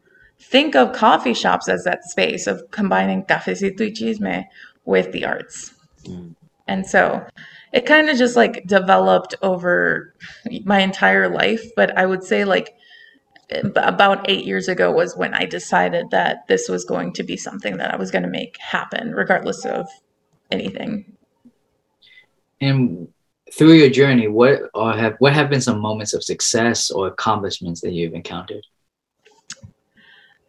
think 0.51 0.77
of 0.77 0.93
coffee 0.93 1.35
shops 1.35 1.69
as 1.69 1.85
that 1.85 2.05
space 2.05 2.47
of 2.47 2.63
combining 2.71 3.25
cafecito 3.25 3.81
y 3.81 3.91
chisme 3.91 4.45
with 4.85 5.11
the 5.13 5.25
arts. 5.25 5.75
Mm. 6.05 6.35
And 6.67 6.87
so 6.87 7.27
it 7.73 7.87
kind 7.87 8.09
of 8.09 8.17
just 8.17 8.37
like 8.37 8.65
developed 8.67 9.35
over 9.43 10.15
my 10.65 10.81
entire 10.81 11.29
life. 11.29 11.63
But 11.77 11.97
I 11.99 12.07
would 12.07 12.23
say 12.23 12.45
like 12.45 12.75
about 13.77 14.29
eight 14.31 14.45
years 14.47 14.69
ago 14.69 14.91
was 14.91 15.17
when 15.17 15.35
I 15.35 15.45
decided 15.45 16.11
that 16.11 16.47
this 16.49 16.69
was 16.69 16.85
going 16.85 17.13
to 17.15 17.23
be 17.23 17.37
something 17.37 17.77
that 17.77 17.93
I 17.93 17.97
was 17.97 18.11
going 18.11 18.23
to 18.23 18.29
make 18.29 18.57
happen, 18.59 19.13
regardless 19.15 19.65
of 19.65 19.87
anything. 20.51 21.17
And 22.61 23.09
through 23.53 23.75
your 23.75 23.91
journey, 23.91 24.29
what 24.29 24.63
or 24.75 24.93
have 24.93 25.17
what 25.19 25.33
have 25.35 25.51
been 25.51 25.61
some 25.61 25.81
moments 25.81 26.15
of 26.15 26.25
success 26.25 26.91
or 26.91 27.09
accomplishments 27.09 27.81
that 27.83 27.93
you've 27.93 28.15
encountered? 28.15 28.65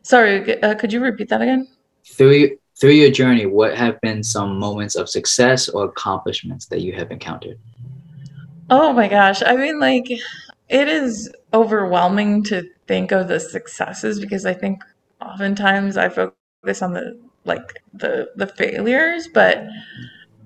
Sorry, 0.06 0.62
uh, 0.62 0.76
could 0.76 0.94
you 0.94 1.02
repeat 1.02 1.30
that 1.30 1.42
again? 1.42 1.68
Through 2.06 2.60
through 2.80 2.92
your 2.92 3.10
journey, 3.10 3.48
what 3.48 3.76
have 3.76 4.00
been 4.02 4.22
some 4.22 4.60
moments 4.60 4.96
of 4.96 5.10
success 5.10 5.68
or 5.68 5.86
accomplishments 5.86 6.68
that 6.68 6.82
you 6.82 6.94
have 6.94 7.10
encountered? 7.10 7.58
Oh 8.70 8.94
my 8.94 9.08
gosh. 9.08 9.42
I 9.44 9.56
mean, 9.56 9.80
like, 9.80 10.08
it 10.12 10.88
is 10.88 11.34
overwhelming 11.56 12.44
to 12.44 12.70
think 12.86 13.12
of 13.12 13.28
the 13.28 13.40
successes 13.40 14.20
because 14.20 14.46
I 14.46 14.54
think 14.54 14.84
oftentimes 15.22 15.98
I 15.98 16.10
focus 16.10 16.84
on 16.84 16.94
the 16.94 17.20
like 17.46 17.82
the 17.94 18.30
the 18.36 18.46
failures, 18.46 19.28
but 19.34 19.66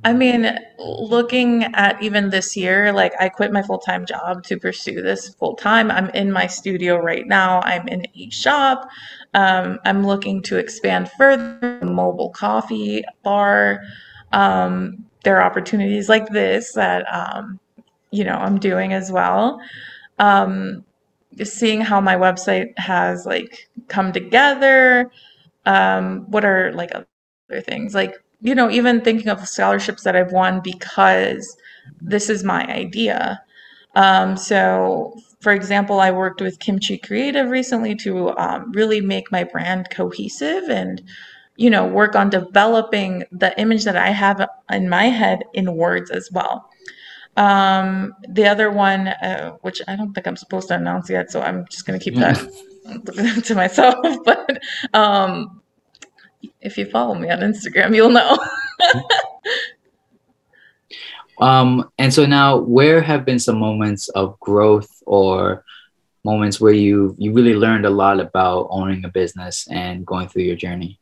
I 0.03 0.13
mean, 0.13 0.57
looking 0.77 1.63
at 1.75 2.01
even 2.01 2.29
this 2.29 2.55
year, 2.55 2.93
like 2.93 3.13
I 3.19 3.27
quit 3.27 3.51
my 3.51 3.61
full 3.61 3.79
time 3.79 4.05
job 4.05 4.43
to 4.45 4.57
pursue 4.57 5.01
this 5.01 5.33
full 5.35 5.55
time. 5.55 5.91
I'm 5.91 6.09
in 6.11 6.31
my 6.31 6.47
studio 6.47 6.97
right 6.97 7.27
now. 7.27 7.61
I'm 7.61 7.87
in 7.87 8.05
a 8.15 8.29
shop. 8.29 8.87
Um, 9.33 9.79
I'm 9.83 10.05
looking 10.05 10.41
to 10.43 10.57
expand 10.57 11.11
further. 11.17 11.79
Mobile 11.83 12.29
coffee 12.29 13.03
bar. 13.23 13.81
Um, 14.31 15.05
there 15.23 15.37
are 15.37 15.43
opportunities 15.43 16.07
like 16.07 16.27
this 16.29 16.73
that 16.73 17.05
um, 17.13 17.59
you 18.11 18.23
know 18.23 18.35
I'm 18.35 18.57
doing 18.57 18.93
as 18.93 19.11
well. 19.11 19.59
Um, 20.17 20.85
seeing 21.43 21.81
how 21.81 21.99
my 21.99 22.15
website 22.15 22.77
has 22.77 23.25
like 23.25 23.69
come 23.89 24.13
together. 24.13 25.11
Um, 25.65 26.25
what 26.31 26.45
are 26.45 26.71
like 26.71 26.91
other 26.95 27.61
things 27.61 27.93
like 27.93 28.15
you 28.41 28.55
know, 28.55 28.69
even 28.69 29.01
thinking 29.01 29.29
of 29.29 29.47
scholarships 29.47 30.03
that 30.03 30.15
I've 30.15 30.31
won 30.31 30.61
because 30.61 31.57
this 32.01 32.29
is 32.29 32.43
my 32.43 32.65
idea. 32.67 33.41
Um, 33.95 34.37
so, 34.37 35.15
for 35.41 35.51
example, 35.51 35.99
I 35.99 36.11
worked 36.11 36.41
with 36.41 36.59
Kimchi 36.59 36.97
Creative 36.97 37.49
recently 37.49 37.95
to 37.95 38.37
um, 38.37 38.71
really 38.73 39.01
make 39.01 39.31
my 39.31 39.43
brand 39.43 39.89
cohesive 39.89 40.69
and, 40.69 41.01
you 41.55 41.69
know, 41.69 41.85
work 41.87 42.15
on 42.15 42.29
developing 42.29 43.23
the 43.31 43.59
image 43.59 43.83
that 43.85 43.97
I 43.97 44.09
have 44.09 44.47
in 44.69 44.89
my 44.89 45.05
head 45.05 45.43
in 45.53 45.75
words 45.75 46.11
as 46.11 46.29
well. 46.31 46.69
Um, 47.37 48.13
the 48.27 48.47
other 48.47 48.69
one, 48.69 49.07
uh, 49.07 49.51
which 49.61 49.81
I 49.87 49.95
don't 49.95 50.13
think 50.13 50.27
I'm 50.27 50.35
supposed 50.35 50.67
to 50.69 50.75
announce 50.75 51.09
yet, 51.09 51.31
so 51.31 51.41
I'm 51.41 51.65
just 51.69 51.85
going 51.85 51.97
to 51.99 52.03
keep 52.03 52.15
that 52.15 53.43
to 53.45 53.55
myself. 53.55 53.95
But 54.25 54.59
um, 54.93 55.61
if 56.61 56.77
you 56.77 56.85
follow 56.85 57.15
me 57.15 57.29
on 57.29 57.39
Instagram, 57.39 57.95
you'll 57.95 58.09
know. 58.09 58.37
um, 61.41 61.89
and 61.97 62.13
so 62.13 62.25
now, 62.25 62.57
where 62.57 63.01
have 63.01 63.25
been 63.25 63.39
some 63.39 63.59
moments 63.59 64.09
of 64.09 64.39
growth 64.39 64.89
or 65.05 65.63
moments 66.23 66.59
where 66.59 66.73
you 66.73 67.15
you 67.17 67.31
really 67.31 67.55
learned 67.55 67.85
a 67.85 67.89
lot 67.89 68.19
about 68.19 68.67
owning 68.69 69.05
a 69.05 69.09
business 69.09 69.67
and 69.71 70.05
going 70.05 70.27
through 70.27 70.43
your 70.43 70.55
journey? 70.55 70.99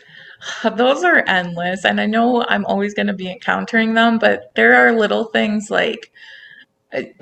Those 0.76 1.04
are 1.04 1.24
endless, 1.26 1.84
and 1.84 2.00
I 2.00 2.06
know 2.06 2.44
I'm 2.48 2.66
always 2.66 2.94
going 2.94 3.08
to 3.08 3.12
be 3.12 3.30
encountering 3.30 3.94
them, 3.94 4.18
but 4.18 4.54
there 4.54 4.74
are 4.74 4.92
little 4.92 5.24
things 5.24 5.70
like 5.70 6.12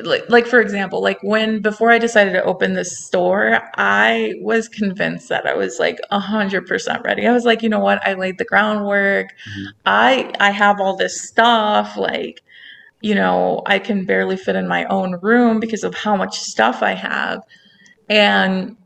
like 0.02 0.28
like 0.28 0.46
for 0.46 0.60
example 0.60 1.02
like 1.02 1.18
when 1.22 1.60
before 1.60 1.90
i 1.90 1.98
decided 1.98 2.32
to 2.32 2.44
open 2.44 2.74
this 2.74 2.98
store 3.06 3.60
i 3.76 4.34
was 4.40 4.68
convinced 4.68 5.28
that 5.30 5.46
i 5.46 5.54
was 5.54 5.78
like 5.78 5.98
100% 6.12 7.02
ready. 7.02 7.26
I 7.26 7.32
was 7.32 7.44
like 7.44 7.62
you 7.62 7.68
know 7.68 7.80
what? 7.80 8.06
I 8.06 8.14
laid 8.14 8.38
the 8.38 8.44
groundwork. 8.44 9.28
Mm-hmm. 9.28 9.70
i 9.86 10.32
i 10.38 10.50
have 10.50 10.80
all 10.80 10.96
this 10.96 11.20
stuff 11.20 11.96
like 11.96 12.42
you 13.00 13.14
know 13.14 13.62
i 13.66 13.78
can 13.78 14.04
barely 14.04 14.36
fit 14.36 14.54
in 14.56 14.68
my 14.68 14.84
own 14.86 15.18
room 15.22 15.60
because 15.60 15.82
of 15.82 15.94
how 15.94 16.14
much 16.16 16.38
stuff 16.38 16.82
i 16.82 16.92
have. 16.92 17.42
And 18.10 18.76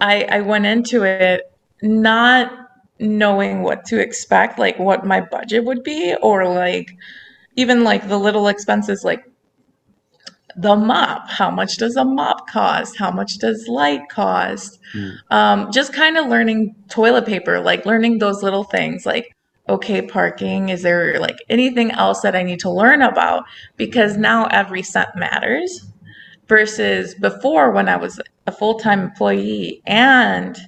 i 0.00 0.24
i 0.24 0.40
went 0.40 0.66
into 0.66 1.04
it 1.04 1.42
not 1.80 2.50
knowing 2.98 3.62
what 3.62 3.84
to 3.84 4.00
expect 4.00 4.58
like 4.58 4.78
what 4.78 5.06
my 5.06 5.20
budget 5.20 5.64
would 5.64 5.84
be 5.84 6.14
or 6.22 6.48
like 6.48 6.96
even 7.56 7.84
like 7.84 8.08
the 8.08 8.18
little 8.18 8.48
expenses 8.48 9.04
like 9.04 9.24
the 10.56 10.76
mop. 10.76 11.28
How 11.28 11.50
much 11.50 11.76
does 11.76 11.96
a 11.96 12.04
mop 12.04 12.48
cost? 12.48 12.96
How 12.96 13.10
much 13.10 13.38
does 13.38 13.66
light 13.68 14.08
cost? 14.10 14.78
Mm. 14.94 15.16
um, 15.30 15.72
just 15.72 15.92
kind 15.92 16.16
of 16.16 16.26
learning 16.26 16.74
toilet 16.88 17.26
paper 17.26 17.58
like 17.58 17.84
learning 17.84 18.18
those 18.18 18.44
little 18.44 18.62
things 18.62 19.04
like 19.04 19.34
okay 19.68 20.02
parking 20.02 20.68
is 20.68 20.82
there 20.82 21.18
like 21.18 21.38
anything 21.48 21.90
else 21.90 22.20
that 22.20 22.36
i 22.36 22.42
need 22.42 22.60
to 22.60 22.70
learn 22.70 23.02
about? 23.02 23.44
Because 23.76 24.16
now 24.16 24.46
every 24.46 24.82
cent 24.82 25.08
matters 25.16 25.84
versus 26.46 27.14
before 27.14 27.72
when 27.72 27.88
i 27.88 27.96
was 27.96 28.20
a 28.46 28.52
full-time 28.52 29.00
employee 29.00 29.82
and 29.86 30.58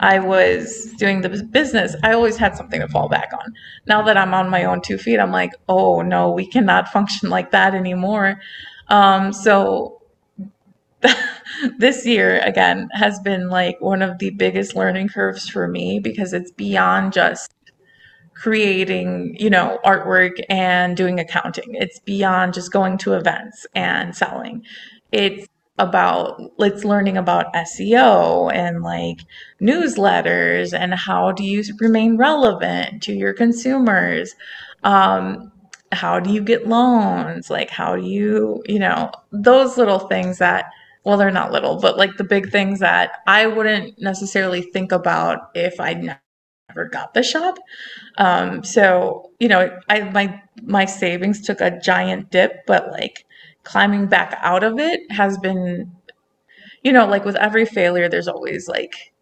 I 0.00 0.18
was 0.18 0.92
doing 0.98 1.20
the 1.20 1.28
business, 1.28 1.94
I 2.02 2.12
always 2.12 2.36
had 2.36 2.56
something 2.56 2.80
to 2.80 2.88
fall 2.88 3.08
back 3.08 3.30
on. 3.32 3.54
Now 3.86 4.02
that 4.02 4.16
I'm 4.16 4.34
on 4.34 4.50
my 4.50 4.64
own 4.64 4.80
two 4.80 4.98
feet, 4.98 5.18
I'm 5.18 5.30
like, 5.30 5.52
oh 5.68 6.02
no, 6.02 6.30
we 6.30 6.46
cannot 6.46 6.88
function 6.92 7.30
like 7.30 7.50
that 7.52 7.74
anymore. 7.74 8.40
Um, 8.88 9.32
so 9.32 10.02
this 11.78 12.06
year 12.06 12.40
again 12.40 12.88
has 12.92 13.20
been 13.20 13.48
like 13.48 13.80
one 13.80 14.02
of 14.02 14.18
the 14.18 14.30
biggest 14.30 14.74
learning 14.74 15.08
curves 15.08 15.48
for 15.48 15.68
me 15.68 15.98
because 16.00 16.32
it's 16.32 16.50
beyond 16.50 17.12
just 17.12 17.52
creating, 18.34 19.36
you 19.38 19.48
know, 19.48 19.78
artwork 19.84 20.42
and 20.48 20.96
doing 20.96 21.20
accounting. 21.20 21.74
It's 21.74 22.00
beyond 22.00 22.54
just 22.54 22.72
going 22.72 22.98
to 22.98 23.14
events 23.14 23.66
and 23.74 24.14
selling. 24.14 24.64
It's 25.12 25.46
about 25.78 26.40
let's 26.58 26.84
learning 26.84 27.16
about 27.16 27.52
SEO 27.54 28.52
and 28.52 28.82
like 28.82 29.20
newsletters 29.60 30.72
and 30.72 30.94
how 30.94 31.32
do 31.32 31.42
you 31.42 31.64
remain 31.80 32.16
relevant 32.16 33.02
to 33.02 33.12
your 33.12 33.32
consumers. 33.32 34.34
Um, 34.84 35.50
how 35.92 36.20
do 36.20 36.32
you 36.32 36.42
get 36.42 36.68
loans? 36.68 37.50
Like, 37.50 37.70
how 37.70 37.96
do 37.96 38.02
you, 38.02 38.62
you 38.66 38.78
know, 38.78 39.10
those 39.32 39.76
little 39.76 40.00
things 40.00 40.38
that, 40.38 40.66
well, 41.04 41.16
they're 41.16 41.30
not 41.30 41.52
little, 41.52 41.80
but 41.80 41.96
like 41.96 42.16
the 42.16 42.24
big 42.24 42.50
things 42.50 42.80
that 42.80 43.22
I 43.26 43.46
wouldn't 43.46 44.00
necessarily 44.00 44.62
think 44.62 44.92
about 44.92 45.50
if 45.54 45.80
I 45.80 45.94
never 45.94 46.88
got 46.88 47.14
the 47.14 47.22
shop. 47.22 47.58
Um, 48.18 48.62
so, 48.64 49.30
you 49.38 49.48
know, 49.48 49.76
I, 49.88 50.02
my, 50.10 50.42
my 50.62 50.84
savings 50.84 51.42
took 51.42 51.60
a 51.60 51.78
giant 51.80 52.30
dip, 52.30 52.64
but 52.66 52.90
like 52.90 53.26
climbing 53.64 54.06
back 54.06 54.38
out 54.42 54.62
of 54.62 54.78
it 54.78 55.00
has 55.10 55.38
been, 55.38 55.90
you 56.82 56.92
know, 56.92 57.06
like 57.06 57.24
with 57.24 57.36
every 57.36 57.66
failure, 57.66 58.08
there's 58.08 58.28
always 58.28 58.68
like 58.68 59.12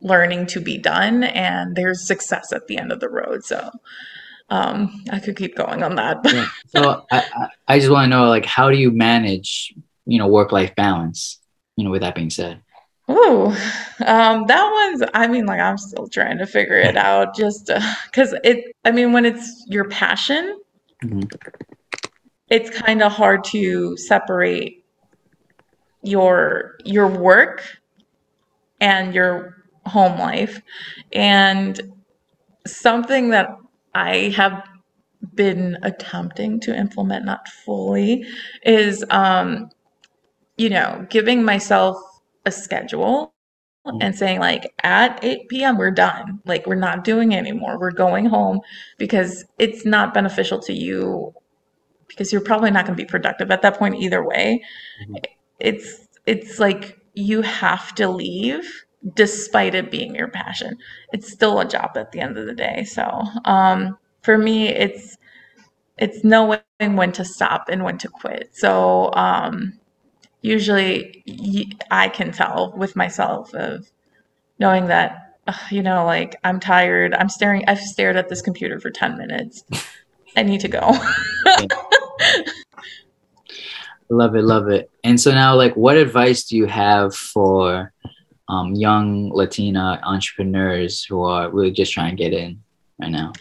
learning 0.00 0.46
to 0.46 0.60
be 0.60 0.78
done 0.78 1.24
and 1.24 1.74
there's 1.74 2.06
success 2.06 2.52
at 2.52 2.66
the 2.66 2.78
end 2.78 2.92
of 2.92 3.00
the 3.00 3.08
road. 3.08 3.44
So, 3.44 3.70
um, 4.48 5.02
I 5.10 5.18
could 5.18 5.36
keep 5.36 5.56
going 5.56 5.82
on 5.82 5.96
that. 5.96 6.20
yeah. 6.24 6.46
So 6.68 7.06
I, 7.10 7.48
I 7.68 7.78
just 7.78 7.90
want 7.90 8.04
to 8.04 8.16
know, 8.16 8.28
like, 8.28 8.44
how 8.44 8.70
do 8.70 8.76
you 8.76 8.90
manage, 8.90 9.74
you 10.04 10.18
know, 10.18 10.26
work 10.26 10.52
life 10.52 10.74
balance? 10.76 11.40
You 11.76 11.84
know, 11.84 11.90
with 11.90 12.02
that 12.02 12.14
being 12.14 12.30
said. 12.30 12.60
Ooh, 13.10 13.54
um, 14.04 14.46
that 14.46 14.88
one's, 14.90 15.08
I 15.14 15.28
mean, 15.28 15.46
like, 15.46 15.60
I'm 15.60 15.78
still 15.78 16.08
trying 16.08 16.38
to 16.38 16.46
figure 16.46 16.78
it 16.78 16.96
out 16.96 17.36
just 17.36 17.70
because 18.06 18.32
uh, 18.32 18.40
it, 18.42 18.74
I 18.84 18.90
mean, 18.90 19.12
when 19.12 19.24
it's 19.24 19.64
your 19.68 19.88
passion, 19.88 20.58
mm-hmm. 21.04 21.20
It's 22.48 22.70
kind 22.70 23.02
of 23.02 23.12
hard 23.12 23.44
to 23.44 23.96
separate 23.96 24.84
your 26.02 26.76
your 26.84 27.08
work 27.08 27.62
and 28.80 29.14
your 29.14 29.56
home 29.86 30.18
life. 30.18 30.60
And 31.12 31.80
something 32.66 33.30
that 33.30 33.56
i 33.94 34.34
have 34.36 34.64
been 35.34 35.78
attempting 35.82 36.60
to 36.60 36.76
implement 36.76 37.24
not 37.24 37.48
fully 37.48 38.26
is 38.64 39.04
um 39.10 39.70
you 40.56 40.68
know 40.68 41.06
giving 41.08 41.44
myself 41.44 41.96
a 42.44 42.50
schedule 42.50 43.32
mm-hmm. 43.86 43.98
and 44.00 44.16
saying 44.16 44.40
like 44.40 44.72
at 44.82 45.22
8 45.22 45.48
p.m 45.48 45.78
we're 45.78 45.90
done. 45.90 46.40
Like 46.44 46.66
we're 46.66 46.74
not 46.74 47.04
doing 47.04 47.34
anymore. 47.34 47.78
We're 47.78 47.92
going 47.92 48.26
home 48.26 48.60
because 48.98 49.44
it's 49.58 49.84
not 49.86 50.12
beneficial 50.14 50.60
to 50.60 50.72
you 50.72 51.32
because 52.08 52.32
you're 52.32 52.40
probably 52.40 52.70
not 52.70 52.86
going 52.86 52.96
to 52.96 53.02
be 53.02 53.08
productive 53.08 53.50
at 53.50 53.62
that 53.62 53.78
point 53.78 53.96
either 53.96 54.24
way. 54.24 54.62
Mm-hmm. 55.02 55.16
it's 55.60 56.08
it's 56.26 56.58
like 56.58 56.98
you 57.14 57.42
have 57.42 57.94
to 57.94 58.08
leave 58.08 58.84
despite 59.14 59.74
it 59.74 59.90
being 59.90 60.14
your 60.14 60.28
passion. 60.28 60.76
It's 61.12 61.30
still 61.32 61.60
a 61.60 61.68
job 61.68 61.90
at 61.96 62.12
the 62.12 62.20
end 62.20 62.36
of 62.36 62.46
the 62.46 62.54
day 62.54 62.84
so 62.84 63.22
um, 63.44 63.96
for 64.22 64.38
me 64.38 64.68
it's 64.68 65.16
it's 65.98 66.24
knowing 66.24 66.60
when 66.78 67.12
to 67.12 67.24
stop 67.24 67.68
and 67.70 67.82
when 67.82 67.96
to 67.98 68.08
quit. 68.08 68.50
So 68.54 69.10
um, 69.14 69.78
usually 70.42 71.24
I 71.90 72.08
can 72.08 72.32
tell 72.32 72.74
with 72.76 72.96
myself 72.96 73.54
of 73.54 73.90
knowing 74.58 74.86
that 74.88 75.22
you 75.70 75.82
know 75.82 76.04
like 76.04 76.36
I'm 76.44 76.58
tired 76.58 77.14
I'm 77.14 77.28
staring 77.28 77.64
I've 77.68 77.80
stared 77.80 78.16
at 78.16 78.28
this 78.28 78.42
computer 78.42 78.80
for 78.80 78.90
10 78.90 79.16
minutes. 79.16 79.64
I 80.36 80.42
need 80.42 80.60
to 80.60 80.68
go 80.68 80.80
love 84.08 84.36
it 84.36 84.42
love 84.42 84.68
it 84.68 84.90
and 85.04 85.20
so 85.20 85.32
now 85.32 85.54
like 85.54 85.74
what 85.74 85.96
advice 85.96 86.44
do 86.44 86.56
you 86.56 86.66
have 86.66 87.14
for 87.14 87.92
um, 88.48 88.74
young 88.74 89.30
Latina 89.30 90.00
entrepreneurs 90.04 91.04
who 91.04 91.22
are 91.22 91.50
really 91.50 91.72
just 91.72 91.92
trying 91.92 92.16
to 92.16 92.22
get 92.22 92.32
in 92.32 92.62
right 93.00 93.10
now 93.10 93.32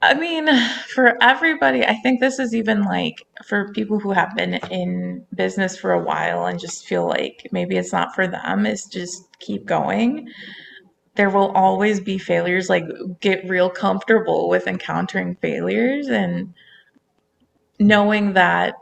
I 0.00 0.14
mean, 0.14 0.48
for 0.94 1.20
everybody, 1.20 1.84
I 1.84 1.94
think 1.94 2.20
this 2.20 2.38
is 2.38 2.54
even 2.54 2.84
like 2.84 3.26
for 3.44 3.72
people 3.72 3.98
who 3.98 4.12
have 4.12 4.34
been 4.36 4.54
in 4.70 5.26
business 5.34 5.76
for 5.76 5.92
a 5.92 6.02
while 6.02 6.46
and 6.46 6.60
just 6.60 6.86
feel 6.86 7.06
like 7.06 7.48
maybe 7.50 7.76
it's 7.76 7.92
not 7.92 8.14
for 8.14 8.28
them, 8.28 8.64
is 8.64 8.84
just 8.84 9.26
keep 9.40 9.66
going. 9.66 10.28
There 11.16 11.30
will 11.30 11.50
always 11.50 11.98
be 11.98 12.16
failures. 12.16 12.68
Like, 12.68 12.84
get 13.18 13.48
real 13.48 13.68
comfortable 13.68 14.48
with 14.48 14.68
encountering 14.68 15.34
failures 15.36 16.06
and 16.06 16.54
knowing 17.78 18.32
that, 18.34 18.74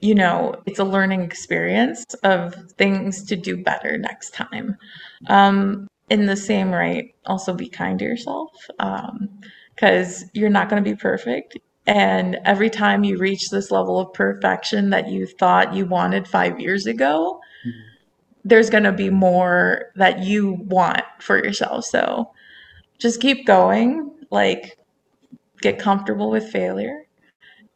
you 0.00 0.14
know, 0.14 0.54
it's 0.66 0.78
a 0.78 0.84
learning 0.84 1.22
experience 1.22 2.04
of 2.22 2.54
things 2.72 3.24
to 3.24 3.36
do 3.36 3.56
better 3.56 3.98
next 3.98 4.34
time. 4.34 4.76
Um, 5.26 5.88
in 6.08 6.26
the 6.26 6.36
same 6.36 6.70
right, 6.70 7.14
also 7.26 7.52
be 7.52 7.68
kind 7.68 7.98
to 7.98 8.04
yourself. 8.04 8.50
Um, 8.78 9.28
because 9.78 10.24
you're 10.32 10.50
not 10.50 10.68
going 10.68 10.82
to 10.82 10.90
be 10.90 10.96
perfect. 10.96 11.56
And 11.86 12.38
every 12.44 12.68
time 12.68 13.04
you 13.04 13.16
reach 13.16 13.50
this 13.50 13.70
level 13.70 14.00
of 14.00 14.12
perfection 14.12 14.90
that 14.90 15.08
you 15.08 15.24
thought 15.24 15.72
you 15.72 15.86
wanted 15.86 16.26
five 16.26 16.58
years 16.58 16.86
ago, 16.86 17.40
mm-hmm. 17.64 17.78
there's 18.44 18.70
going 18.70 18.82
to 18.82 18.92
be 18.92 19.08
more 19.08 19.92
that 19.94 20.18
you 20.24 20.54
want 20.54 21.04
for 21.20 21.36
yourself. 21.36 21.84
So 21.84 22.32
just 22.98 23.20
keep 23.20 23.46
going. 23.46 24.10
Like, 24.30 24.78
get 25.62 25.78
comfortable 25.78 26.28
with 26.28 26.50
failure, 26.50 27.06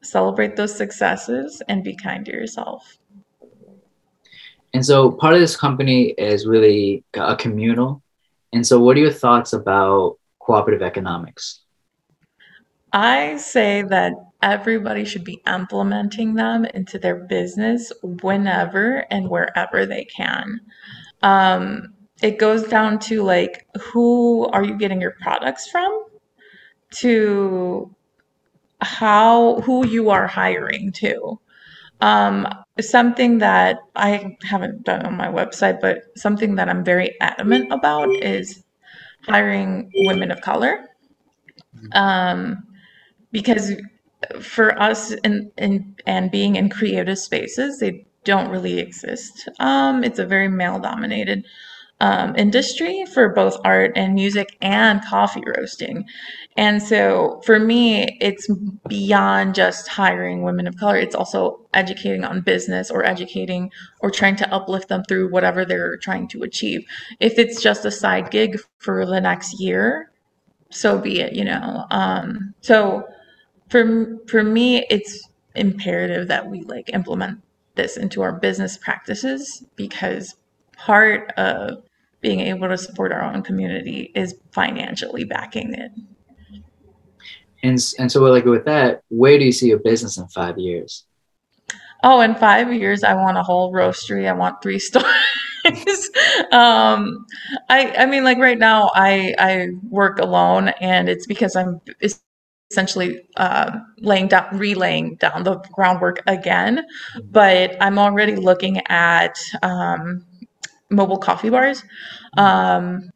celebrate 0.03 0.57
those 0.57 0.75
successes, 0.77 1.63
and 1.69 1.85
be 1.85 1.97
kind 1.97 2.25
to 2.27 2.33
yourself. 2.33 2.99
And 4.75 4.85
so 4.85 5.13
part 5.13 5.35
of 5.35 5.41
this 5.41 5.57
company 5.57 6.15
is 6.19 6.47
really 6.47 7.05
a 7.15 7.37
communal. 7.37 8.03
And 8.53 8.67
so, 8.67 8.81
what 8.81 8.97
are 8.97 9.01
your 9.01 9.13
thoughts 9.13 9.53
about 9.53 10.19
cooperative 10.39 10.83
economics? 10.83 11.61
I 12.93 13.39
say 13.39 13.83
that 13.83 14.13
everybody 14.43 15.05
should 15.05 15.25
be 15.25 15.41
implementing 15.47 16.35
them 16.35 16.65
into 16.67 16.99
their 16.99 17.17
business 17.17 17.93
whenever 18.03 19.07
and 19.11 19.31
wherever 19.31 19.87
they 19.87 20.05
can. 20.05 20.61
Um, 21.23 21.95
it 22.23 22.39
goes 22.39 22.65
down 22.65 22.99
to 23.01 23.23
like 23.23 23.67
who 23.81 24.47
are 24.49 24.65
you 24.65 24.77
getting 24.77 25.01
your 25.01 25.17
products 25.21 25.69
from 25.69 26.05
to 26.97 27.95
how 28.83 29.61
who 29.61 29.87
you 29.87 30.11
are 30.11 30.27
hiring 30.27 30.93
to. 30.93 31.39
Um, 32.01 32.49
something 32.81 33.39
that 33.39 33.79
i 33.95 34.37
haven't 34.43 34.85
done 34.85 35.05
on 35.07 35.17
my 35.17 35.29
website 35.29 35.81
but 35.81 36.05
something 36.17 36.55
that 36.57 36.69
i'm 36.69 36.83
very 36.85 37.15
adamant 37.21 37.71
about 37.71 38.09
is 38.17 38.65
hiring 39.27 39.91
women 39.95 40.31
of 40.31 40.41
color. 40.41 40.89
Um, 41.93 42.67
because 43.31 43.73
for 44.41 44.81
us 44.81 45.13
in, 45.13 45.51
in 45.59 45.97
and 46.07 46.31
being 46.31 46.57
in 46.57 46.69
creative 46.69 47.19
spaces 47.19 47.79
they 47.79 48.07
don't 48.25 48.51
really 48.51 48.79
exist. 48.79 49.49
Um, 49.59 50.05
it's 50.05 50.19
a 50.19 50.27
very 50.27 50.49
male 50.49 50.79
dominated 50.79 51.45
um, 52.03 52.35
industry 52.37 53.05
for 53.15 53.29
both 53.29 53.57
art 53.65 53.93
and 53.97 54.15
music 54.15 54.57
and 54.61 55.05
coffee 55.05 55.43
roasting. 55.57 56.05
And 56.57 56.83
so 56.83 57.41
for 57.47 57.61
me 57.61 58.19
it's 58.21 58.49
beyond 58.89 59.55
just 59.55 59.89
hiring 59.89 60.43
women 60.43 60.67
of 60.67 60.77
color. 60.77 60.97
It's 60.97 61.15
also 61.15 61.61
educating 61.75 62.25
on 62.25 62.43
business 62.43 62.91
or 62.91 63.05
educating 63.05 63.71
or 64.01 64.11
trying 64.11 64.37
to 64.37 64.53
uplift 64.53 64.89
them 64.89 65.05
through 65.09 65.31
whatever 65.31 65.65
they're 65.65 65.97
trying 65.97 66.29
to 66.29 66.43
achieve. 66.43 66.85
If 67.21 67.39
it's 67.39 67.63
just 67.63 67.85
a 67.85 67.91
side 67.93 68.33
gig 68.33 68.59
for 68.79 69.07
the 69.07 69.21
next 69.21 69.61
year 69.61 70.11
so 70.71 70.99
be 70.99 71.21
it 71.21 71.35
you 71.35 71.45
know. 71.45 71.87
Um, 71.91 72.55
so 72.63 73.07
for 73.71 74.19
for 74.27 74.43
me 74.43 74.87
it's 74.91 75.29
imperative 75.55 76.29
that 76.29 76.49
we 76.49 76.63
like 76.63 76.91
implement 76.93 77.41
this 77.77 77.97
into 77.97 78.23
our 78.23 78.33
business 78.33 78.77
practices 78.77 79.65
because 79.77 80.35
part 80.77 81.31
of 81.37 81.83
being 82.23 82.41
able 82.41 82.69
to 82.69 82.79
support 82.79 83.13
our 83.13 83.23
own 83.23 83.43
community 83.43 84.11
is 84.15 84.35
financially 84.53 85.25
backing 85.25 85.75
it. 85.75 85.91
And 87.63 87.79
and 87.99 88.11
so 88.11 88.23
like 88.23 88.45
with 88.45 88.65
that 88.65 89.03
where 89.09 89.39
do 89.39 89.45
you 89.45 89.53
see 89.53 89.69
your 89.69 89.79
business 89.79 90.17
in 90.17 90.27
five 90.29 90.59
years? 90.59 91.05
Oh 92.03 92.21
in 92.21 92.35
five 92.35 92.73
years 92.73 93.05
i 93.05 93.15
want 93.15 93.37
a 93.37 93.43
whole 93.43 93.73
roastery. 93.73 94.29
I 94.29 94.33
want 94.33 94.63
three 94.63 94.79
stores 94.89 95.05
um 96.51 97.25
i 97.69 97.95
i 97.97 98.05
mean 98.05 98.25
like 98.25 98.39
right 98.39 98.59
now 98.59 98.91
i 98.97 99.33
i 99.39 99.69
work 99.91 100.19
alone 100.19 100.71
and 100.81 101.09
it's 101.09 101.25
because 101.25 101.55
i'm 101.55 101.81
essentially 102.73 103.21
uh, 103.37 103.79
laying 103.99 104.29
down, 104.29 104.57
relaying 104.57 105.17
down 105.17 105.45
the 105.45 105.57
groundwork 105.73 106.23
again. 106.27 106.85
But 107.31 107.77
I'm 107.81 107.99
already 107.99 108.35
looking 108.35 108.81
at 108.89 109.39
um, 109.63 110.25
mobile 110.93 111.19
coffee 111.19 111.51
bars 111.51 111.83
um, 112.37 113.11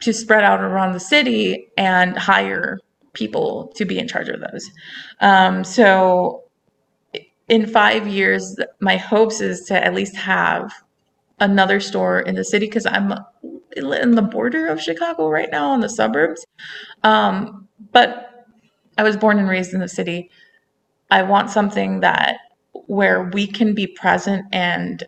to 0.00 0.12
spread 0.12 0.44
out 0.44 0.60
around 0.60 0.92
the 0.92 1.00
city 1.00 1.68
and 1.76 2.16
hire 2.16 2.78
people 3.14 3.72
to 3.74 3.84
be 3.84 3.98
in 3.98 4.06
charge 4.06 4.28
of 4.28 4.40
those. 4.40 4.70
Um, 5.20 5.64
so 5.64 6.44
in 7.48 7.66
five 7.66 8.06
years, 8.06 8.56
my 8.80 8.96
hopes 8.96 9.40
is 9.40 9.62
to 9.64 9.84
at 9.84 9.94
least 9.94 10.16
have 10.16 10.72
another 11.40 11.80
store 11.80 12.20
in 12.20 12.34
the 12.34 12.44
city 12.44 12.66
because 12.66 12.86
I'm 12.86 13.12
in 13.76 14.14
the 14.14 14.22
border 14.22 14.68
of 14.68 14.80
Chicago 14.80 15.28
right 15.28 15.48
now 15.50 15.74
in 15.74 15.80
the 15.80 15.88
suburbs. 15.88 16.44
Um, 17.02 17.68
but 17.92 18.46
I 18.98 19.02
was 19.02 19.16
born 19.16 19.38
and 19.38 19.48
raised 19.48 19.74
in 19.74 19.80
the 19.80 19.88
city. 19.88 20.30
I 21.10 21.22
want 21.22 21.50
something 21.50 22.00
that 22.00 22.38
where 22.86 23.24
we 23.24 23.46
can 23.46 23.74
be 23.74 23.86
present 23.86 24.46
and 24.52 25.04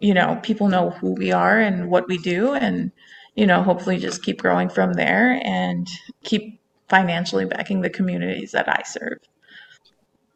you 0.00 0.14
know 0.14 0.38
people 0.42 0.68
know 0.68 0.90
who 0.90 1.14
we 1.14 1.32
are 1.32 1.58
and 1.58 1.90
what 1.90 2.08
we 2.08 2.18
do 2.18 2.54
and 2.54 2.92
you 3.34 3.46
know 3.46 3.62
hopefully 3.62 3.98
just 3.98 4.22
keep 4.22 4.40
growing 4.40 4.68
from 4.68 4.94
there 4.94 5.40
and 5.44 5.88
keep 6.22 6.60
financially 6.88 7.44
backing 7.44 7.80
the 7.80 7.90
communities 7.90 8.52
that 8.52 8.68
I 8.68 8.82
serve. 8.84 9.18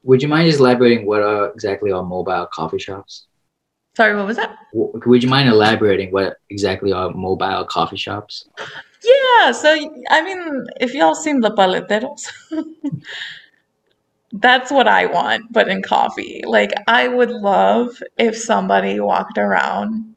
Would 0.05 0.23
you 0.23 0.29
mind 0.29 0.49
just 0.49 0.61
elaborating 0.61 1.07
what 1.07 1.23
are 1.23 1.51
exactly 1.51 1.93
are 1.93 2.03
mobile 2.03 2.47
coffee 2.47 2.79
shops? 2.79 3.27
Sorry, 3.97 4.15
what 4.15 4.27
was 4.27 4.37
that? 4.37 4.57
Would 4.73 5.23
you 5.23 5.29
mind 5.29 5.49
elaborating 5.49 6.13
what 6.13 6.37
exactly 6.51 6.93
are 6.93 7.11
mobile 7.11 7.65
coffee 7.65 7.97
shops? 7.97 8.49
Yeah, 9.03 9.53
so 9.53 9.69
I 10.11 10.23
mean, 10.23 10.67
if 10.81 10.95
y'all 10.95 11.15
seen 11.15 11.41
the 11.41 11.51
paleteros, 11.51 12.29
that's 14.33 14.71
what 14.71 14.87
I 14.87 15.07
want, 15.07 15.53
but 15.53 15.69
in 15.69 15.83
coffee. 15.83 16.43
Like, 16.47 16.73
I 16.87 17.09
would 17.09 17.31
love 17.31 18.03
if 18.19 18.37
somebody 18.37 19.01
walked 19.01 19.39
around 19.39 20.15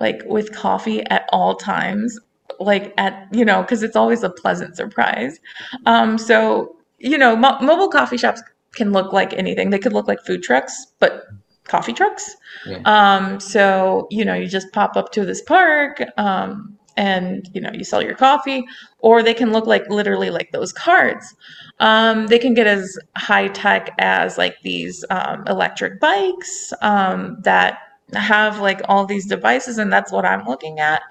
like 0.00 0.22
with 0.26 0.52
coffee 0.52 1.02
at 1.06 1.28
all 1.32 1.54
times, 1.54 2.18
like 2.58 2.92
at, 2.98 3.28
you 3.32 3.44
know, 3.44 3.62
because 3.62 3.82
it's 3.82 3.96
always 3.96 4.22
a 4.22 4.30
pleasant 4.30 4.76
surprise. 4.76 5.38
Um, 5.86 6.18
so, 6.18 6.76
you 6.98 7.16
know, 7.16 7.36
mo- 7.36 7.58
mobile 7.60 7.88
coffee 7.88 8.16
shops 8.16 8.42
can 8.72 8.92
look 8.92 9.12
like 9.12 9.32
anything. 9.34 9.70
They 9.70 9.78
could 9.78 9.92
look 9.92 10.08
like 10.08 10.20
food 10.24 10.42
trucks, 10.42 10.86
but 10.98 11.24
coffee 11.64 11.92
trucks. 11.92 12.36
Yeah. 12.66 12.80
Um, 12.84 13.40
so, 13.40 14.08
you 14.10 14.24
know, 14.24 14.34
you 14.34 14.48
just 14.48 14.72
pop 14.72 14.96
up 14.96 15.12
to 15.12 15.24
this 15.24 15.42
park. 15.42 16.02
Um, 16.16 16.73
and 16.96 17.48
you 17.52 17.60
know 17.60 17.70
you 17.72 17.84
sell 17.84 18.02
your 18.02 18.14
coffee 18.14 18.64
or 18.98 19.22
they 19.22 19.34
can 19.34 19.52
look 19.52 19.66
like 19.66 19.88
literally 19.88 20.30
like 20.30 20.52
those 20.52 20.72
cards. 20.72 21.34
Um, 21.80 22.26
they 22.28 22.38
can 22.38 22.54
get 22.54 22.66
as 22.66 22.96
high 23.16 23.48
tech 23.48 23.90
as 23.98 24.38
like 24.38 24.56
these 24.62 25.04
um, 25.10 25.44
electric 25.46 26.00
bikes 26.00 26.72
um, 26.82 27.38
that 27.42 27.78
have 28.14 28.60
like 28.60 28.80
all 28.88 29.06
these 29.06 29.26
devices 29.26 29.78
and 29.78 29.92
that's 29.92 30.12
what 30.12 30.24
i'm 30.24 30.46
looking 30.46 30.78
at. 30.78 31.02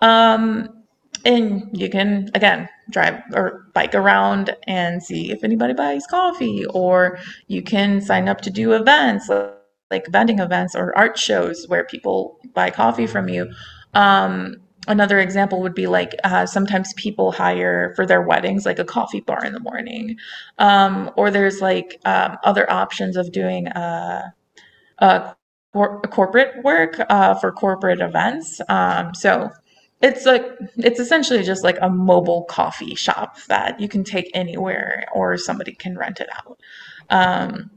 Um, 0.00 0.68
and 1.24 1.68
you 1.72 1.88
can 1.88 2.30
again 2.34 2.68
drive 2.90 3.20
or 3.34 3.66
bike 3.74 3.94
around 3.94 4.56
and 4.66 5.02
see 5.02 5.30
if 5.30 5.44
anybody 5.44 5.72
buys 5.72 6.06
coffee 6.06 6.64
or 6.66 7.18
you 7.46 7.62
can 7.62 8.00
sign 8.00 8.28
up 8.28 8.40
to 8.40 8.50
do 8.50 8.72
events 8.72 9.30
like 9.92 10.08
vending 10.08 10.40
events 10.40 10.74
or 10.74 10.96
art 10.98 11.16
shows 11.16 11.68
where 11.68 11.84
people 11.84 12.38
buy 12.54 12.70
coffee 12.70 13.06
from 13.06 13.28
you. 13.28 13.52
Um, 13.94 14.56
another 14.88 15.18
example 15.18 15.62
would 15.62 15.74
be 15.74 15.86
like 15.86 16.14
uh, 16.24 16.46
sometimes 16.46 16.92
people 16.94 17.32
hire 17.32 17.92
for 17.94 18.06
their 18.06 18.22
weddings 18.22 18.66
like 18.66 18.78
a 18.78 18.84
coffee 18.84 19.20
bar 19.20 19.44
in 19.44 19.52
the 19.52 19.60
morning 19.60 20.16
um, 20.58 21.10
or 21.16 21.30
there's 21.30 21.60
like 21.60 22.00
um, 22.04 22.36
other 22.44 22.70
options 22.70 23.16
of 23.16 23.30
doing 23.32 23.68
uh, 23.68 24.30
uh, 24.98 25.32
cor- 25.72 26.00
corporate 26.02 26.62
work 26.64 27.00
uh, 27.08 27.34
for 27.34 27.52
corporate 27.52 28.00
events 28.00 28.60
um, 28.68 29.14
so 29.14 29.50
it's 30.00 30.26
like 30.26 30.44
it's 30.76 30.98
essentially 30.98 31.42
just 31.42 31.62
like 31.62 31.78
a 31.80 31.88
mobile 31.88 32.44
coffee 32.44 32.94
shop 32.94 33.40
that 33.44 33.78
you 33.80 33.88
can 33.88 34.02
take 34.02 34.30
anywhere 34.34 35.06
or 35.14 35.36
somebody 35.36 35.72
can 35.72 35.96
rent 35.96 36.20
it 36.20 36.28
out 36.34 36.58
um, 37.10 37.70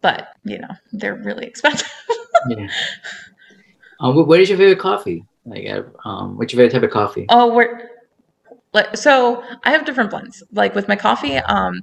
but 0.00 0.28
you 0.44 0.58
know 0.58 0.70
they're 0.92 1.16
really 1.16 1.46
expensive 1.46 1.90
yeah. 2.48 2.68
Um, 4.00 4.26
what 4.26 4.40
is 4.40 4.48
your 4.48 4.58
favorite 4.58 4.80
coffee? 4.80 5.24
Like, 5.44 5.66
um, 6.04 6.36
what's 6.36 6.52
your 6.52 6.60
favorite 6.60 6.72
type 6.72 6.82
of 6.88 6.90
coffee? 6.90 7.26
Oh, 7.28 7.52
we're 7.54 7.90
like 8.72 8.96
so. 8.96 9.42
I 9.64 9.70
have 9.70 9.84
different 9.84 10.10
blends. 10.10 10.42
Like 10.52 10.74
with 10.74 10.88
my 10.88 10.96
coffee, 10.96 11.36
um, 11.36 11.82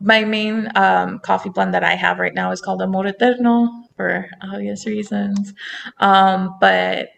my 0.00 0.24
main 0.24 0.68
um, 0.76 1.18
coffee 1.20 1.50
blend 1.50 1.74
that 1.74 1.84
I 1.84 1.94
have 1.94 2.18
right 2.18 2.34
now 2.34 2.50
is 2.50 2.60
called 2.60 2.82
Amor 2.82 3.06
Eterno 3.06 3.68
for 3.96 4.28
obvious 4.42 4.86
reasons. 4.86 5.54
Um, 5.98 6.56
but 6.60 7.08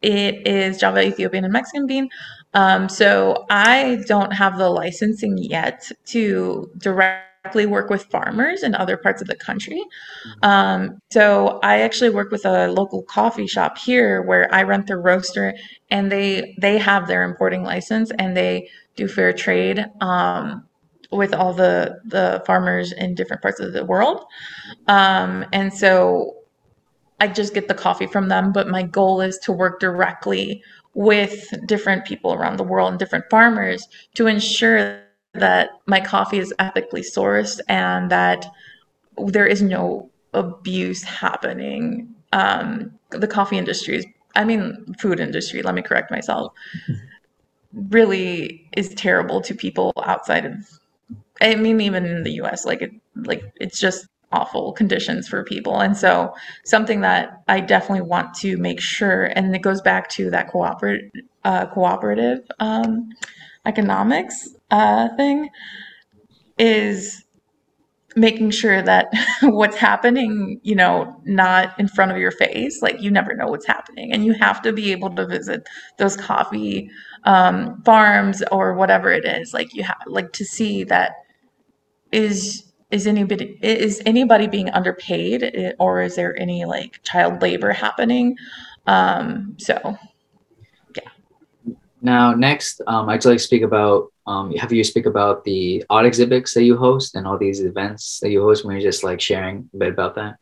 it 0.00 0.46
is 0.46 0.78
Java, 0.78 1.06
Ethiopian, 1.06 1.44
and 1.44 1.52
Mexican 1.52 1.86
bean. 1.86 2.08
Um, 2.54 2.88
so 2.88 3.46
I 3.50 4.02
don't 4.06 4.32
have 4.32 4.58
the 4.58 4.68
licensing 4.68 5.38
yet 5.38 5.90
to 6.06 6.70
direct 6.78 7.31
directly 7.42 7.66
work 7.66 7.90
with 7.90 8.04
farmers 8.04 8.62
in 8.62 8.74
other 8.74 8.96
parts 8.96 9.20
of 9.20 9.26
the 9.26 9.34
country. 9.34 9.82
Um, 10.42 11.00
so 11.10 11.58
I 11.62 11.80
actually 11.80 12.10
work 12.10 12.30
with 12.30 12.44
a 12.44 12.68
local 12.68 13.02
coffee 13.02 13.48
shop 13.48 13.78
here 13.78 14.22
where 14.22 14.52
I 14.54 14.62
rent 14.62 14.86
their 14.86 15.00
roaster, 15.00 15.54
and 15.90 16.10
they 16.10 16.54
they 16.60 16.78
have 16.78 17.08
their 17.08 17.24
importing 17.24 17.64
license 17.64 18.12
and 18.18 18.36
they 18.36 18.68
do 18.94 19.08
fair 19.08 19.32
trade 19.32 19.84
um, 20.00 20.64
with 21.10 21.34
all 21.34 21.52
the 21.52 21.98
the 22.04 22.42
farmers 22.46 22.92
in 22.92 23.14
different 23.14 23.42
parts 23.42 23.58
of 23.58 23.72
the 23.72 23.84
world. 23.84 24.24
Um, 24.86 25.44
and 25.52 25.72
so 25.72 26.36
I 27.20 27.26
just 27.26 27.54
get 27.54 27.66
the 27.66 27.74
coffee 27.74 28.06
from 28.06 28.28
them, 28.28 28.52
but 28.52 28.68
my 28.68 28.84
goal 28.84 29.20
is 29.20 29.38
to 29.38 29.52
work 29.52 29.80
directly 29.80 30.62
with 30.94 31.48
different 31.66 32.04
people 32.04 32.34
around 32.34 32.58
the 32.58 32.64
world 32.64 32.90
and 32.90 32.98
different 32.98 33.24
farmers 33.30 33.88
to 34.14 34.26
ensure 34.26 35.01
that 35.34 35.70
my 35.86 36.00
coffee 36.00 36.38
is 36.38 36.52
ethically 36.58 37.02
sourced 37.02 37.60
and 37.68 38.10
that 38.10 38.46
there 39.18 39.46
is 39.46 39.62
no 39.62 40.10
abuse 40.34 41.02
happening. 41.02 42.14
Um, 42.32 42.92
the 43.10 43.26
coffee 43.28 43.58
industry 43.58 43.96
is, 43.96 44.06
I 44.34 44.44
mean, 44.44 44.94
food 44.98 45.20
industry, 45.20 45.62
let 45.62 45.74
me 45.74 45.82
correct 45.82 46.10
myself, 46.10 46.52
really 47.72 48.68
is 48.76 48.90
terrible 48.90 49.40
to 49.42 49.54
people 49.54 49.92
outside 50.04 50.44
of, 50.44 50.52
I 51.40 51.54
mean, 51.54 51.80
even 51.80 52.04
in 52.04 52.22
the 52.22 52.32
US, 52.42 52.64
like 52.64 52.82
it, 52.82 52.92
like 53.14 53.42
it's 53.56 53.78
just 53.80 54.06
awful 54.32 54.72
conditions 54.72 55.28
for 55.28 55.44
people. 55.44 55.80
And 55.80 55.96
so 55.96 56.34
something 56.64 57.02
that 57.02 57.42
I 57.48 57.60
definitely 57.60 58.02
want 58.02 58.34
to 58.36 58.56
make 58.56 58.80
sure, 58.80 59.24
and 59.24 59.54
it 59.54 59.60
goes 59.60 59.82
back 59.82 60.08
to 60.10 60.30
that 60.30 60.48
cooperative, 60.48 61.10
uh, 61.44 61.66
cooperative, 61.66 62.40
um, 62.58 63.10
economics 63.66 64.56
uh, 64.72 65.08
thing 65.16 65.48
is 66.58 67.24
making 68.16 68.50
sure 68.50 68.82
that 68.82 69.08
what's 69.42 69.76
happening, 69.76 70.60
you 70.62 70.74
know, 70.74 71.14
not 71.24 71.78
in 71.78 71.88
front 71.88 72.12
of 72.12 72.18
your 72.18 72.30
face, 72.30 72.82
like 72.82 73.00
you 73.00 73.10
never 73.10 73.34
know 73.34 73.46
what's 73.46 73.66
happening. 73.66 74.12
And 74.12 74.24
you 74.24 74.32
have 74.34 74.60
to 74.62 74.72
be 74.72 74.92
able 74.92 75.10
to 75.14 75.26
visit 75.26 75.68
those 75.98 76.16
coffee 76.16 76.90
um, 77.24 77.82
farms 77.84 78.42
or 78.50 78.74
whatever 78.74 79.10
it 79.10 79.24
is. 79.24 79.54
Like 79.54 79.74
you 79.74 79.82
have 79.84 80.02
like 80.06 80.32
to 80.32 80.44
see 80.44 80.84
that 80.84 81.12
is 82.10 82.64
is 82.90 83.06
anybody 83.06 83.58
is 83.62 84.02
anybody 84.04 84.46
being 84.46 84.68
underpaid 84.70 85.42
eh, 85.42 85.72
or 85.78 86.02
is 86.02 86.16
there 86.16 86.38
any 86.38 86.66
like 86.66 87.02
child 87.02 87.40
labor 87.40 87.72
happening? 87.72 88.36
Um, 88.86 89.56
so 89.58 89.96
yeah. 90.94 91.74
now, 92.02 92.34
next, 92.34 92.82
um, 92.86 93.08
I'd 93.08 93.24
like 93.24 93.38
to 93.38 93.38
speak 93.38 93.62
about 93.62 94.11
um, 94.26 94.54
have 94.56 94.72
you 94.72 94.84
speak 94.84 95.06
about 95.06 95.44
the 95.44 95.84
art 95.90 96.06
exhibits 96.06 96.54
that 96.54 96.64
you 96.64 96.76
host 96.76 97.14
and 97.14 97.26
all 97.26 97.38
these 97.38 97.60
events 97.60 98.20
that 98.20 98.30
you 98.30 98.42
host 98.42 98.64
when 98.64 98.76
you're 98.76 98.90
just 98.90 99.02
like 99.02 99.20
sharing 99.20 99.68
a 99.74 99.76
bit 99.76 99.88
about 99.88 100.14
that. 100.14 100.36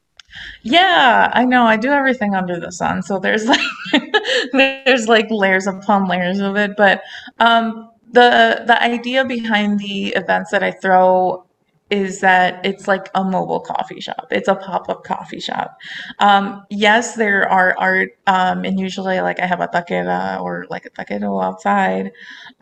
Yeah, 0.63 1.31
I 1.33 1.45
know. 1.45 1.65
I 1.65 1.77
do 1.77 1.91
everything 1.91 2.35
under 2.35 2.61
the 2.61 2.71
sun, 2.71 3.03
so 3.03 3.19
there's 3.19 3.47
like 3.93 4.15
there's 4.53 5.09
like 5.09 5.27
layers 5.31 5.67
upon 5.67 6.09
layers 6.09 6.39
of 6.41 6.57
it. 6.57 6.77
But 6.77 7.03
um, 7.39 7.91
the 8.13 8.63
the 8.67 8.81
idea 8.81 9.25
behind 9.25 9.81
the 9.81 10.09
events 10.09 10.51
that 10.53 10.63
I 10.63 10.71
throw 10.71 11.47
is 11.91 12.21
that 12.21 12.65
it's 12.65 12.87
like 12.87 13.11
a 13.15 13.25
mobile 13.25 13.61
coffee 13.61 14.01
shop. 14.01 14.29
It's 14.31 14.47
a 14.47 14.55
pop 14.55 14.89
up 14.89 15.03
coffee 15.03 15.41
shop. 15.41 15.77
Um, 16.21 16.65
yes, 16.71 17.17
there 17.17 17.49
are 17.49 17.77
art, 17.79 18.17
um, 18.29 18.65
and 18.65 18.79
usually, 18.79 19.21
like 19.21 19.41
I 19.41 19.47
have 19.47 19.61
a 19.61 19.67
taquera 19.67 20.41
or 20.41 20.67
like 20.71 20.87
a 20.87 20.91
taquero 20.91 21.43
outside, 21.43 22.13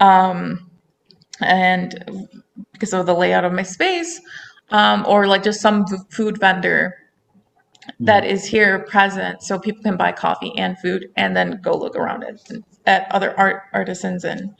um, 0.01 0.68
and 1.41 2.29
because 2.73 2.93
of 2.93 3.07
the 3.07 3.15
layout 3.15 3.45
of 3.45 3.53
my 3.53 3.63
space, 3.63 4.21
um, 4.71 5.05
or 5.07 5.27
like 5.27 5.43
just 5.43 5.61
some 5.61 5.87
food 6.11 6.39
vendor 6.39 6.95
that 8.01 8.25
mm-hmm. 8.25 8.47
here 8.47 8.81
present, 8.81 9.43
so 9.43 9.59
people 9.59 9.83
can 9.83 9.97
buy 9.97 10.13
coffee 10.13 10.53
and 10.59 10.79
food, 10.79 11.09
and 11.17 11.37
then 11.37 11.61
go 11.63 11.77
look 11.77 11.97
around 11.97 12.23
it 12.23 12.41
at 12.87 13.11
other 13.13 13.39
art 13.39 13.63
artisans 13.73 14.25
and 14.25 14.51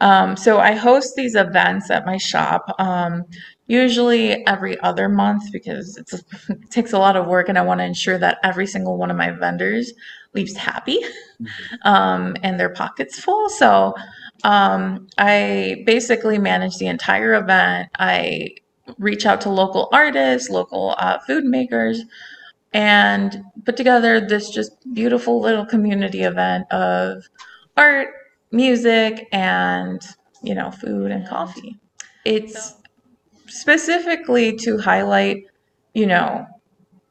um, 0.00 0.36
so 0.36 0.58
I 0.58 0.72
host 0.72 1.14
these 1.16 1.34
events 1.34 1.90
at 1.90 2.04
my 2.04 2.18
shop, 2.18 2.66
um, 2.78 3.24
usually 3.66 4.46
every 4.46 4.78
other 4.80 5.08
month 5.08 5.50
because 5.52 5.96
it 6.48 6.70
takes 6.70 6.92
a 6.92 6.98
lot 6.98 7.16
of 7.16 7.26
work, 7.26 7.48
and 7.48 7.58
I 7.58 7.62
want 7.62 7.80
to 7.80 7.84
ensure 7.84 8.18
that 8.18 8.38
every 8.42 8.66
single 8.66 8.98
one 8.98 9.10
of 9.10 9.16
my 9.16 9.30
vendors 9.30 9.92
leaves 10.34 10.56
happy 10.56 10.98
mm-hmm. 11.40 11.74
um, 11.88 12.36
and 12.42 12.60
their 12.60 12.70
pockets 12.70 13.18
full. 13.18 13.48
So 13.48 13.94
um, 14.44 15.08
I 15.18 15.82
basically 15.86 16.38
manage 16.38 16.78
the 16.78 16.86
entire 16.86 17.34
event. 17.34 17.88
I 17.98 18.50
reach 18.98 19.26
out 19.26 19.40
to 19.42 19.50
local 19.50 19.88
artists, 19.92 20.50
local 20.50 20.94
uh, 20.98 21.18
food 21.20 21.44
makers, 21.44 22.02
and 22.72 23.42
put 23.64 23.76
together 23.76 24.20
this 24.20 24.50
just 24.50 24.72
beautiful 24.94 25.40
little 25.40 25.66
community 25.66 26.22
event 26.22 26.70
of 26.72 27.24
art 27.76 28.08
music 28.52 29.26
and 29.32 30.02
you 30.42 30.54
know 30.54 30.70
food 30.70 31.10
and 31.10 31.26
coffee 31.28 31.76
it's 32.24 32.74
specifically 33.46 34.56
to 34.56 34.78
highlight 34.78 35.44
you 35.94 36.06
know 36.06 36.46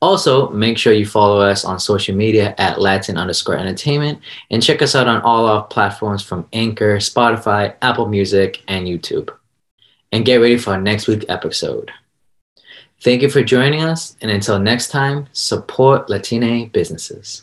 Also, 0.00 0.48
make 0.50 0.78
sure 0.78 0.92
you 0.92 1.06
follow 1.06 1.40
us 1.40 1.64
on 1.64 1.80
social 1.80 2.14
media 2.14 2.54
at 2.56 2.80
Latin 2.80 3.18
underscore 3.18 3.56
entertainment 3.56 4.20
and 4.50 4.62
check 4.62 4.80
us 4.80 4.94
out 4.94 5.08
on 5.08 5.20
all 5.22 5.46
our 5.46 5.64
platforms 5.64 6.22
from 6.22 6.46
Anchor, 6.52 6.98
Spotify, 6.98 7.74
Apple 7.82 8.06
Music, 8.06 8.62
and 8.68 8.86
YouTube. 8.86 9.30
And 10.12 10.24
get 10.24 10.36
ready 10.36 10.56
for 10.56 10.70
our 10.70 10.80
next 10.80 11.08
week 11.08 11.24
episode. 11.28 11.90
Thank 13.00 13.22
you 13.22 13.30
for 13.30 13.42
joining 13.42 13.82
us, 13.82 14.16
and 14.20 14.30
until 14.30 14.58
next 14.58 14.88
time, 14.88 15.28
support 15.32 16.08
Latina 16.08 16.66
businesses. 16.66 17.36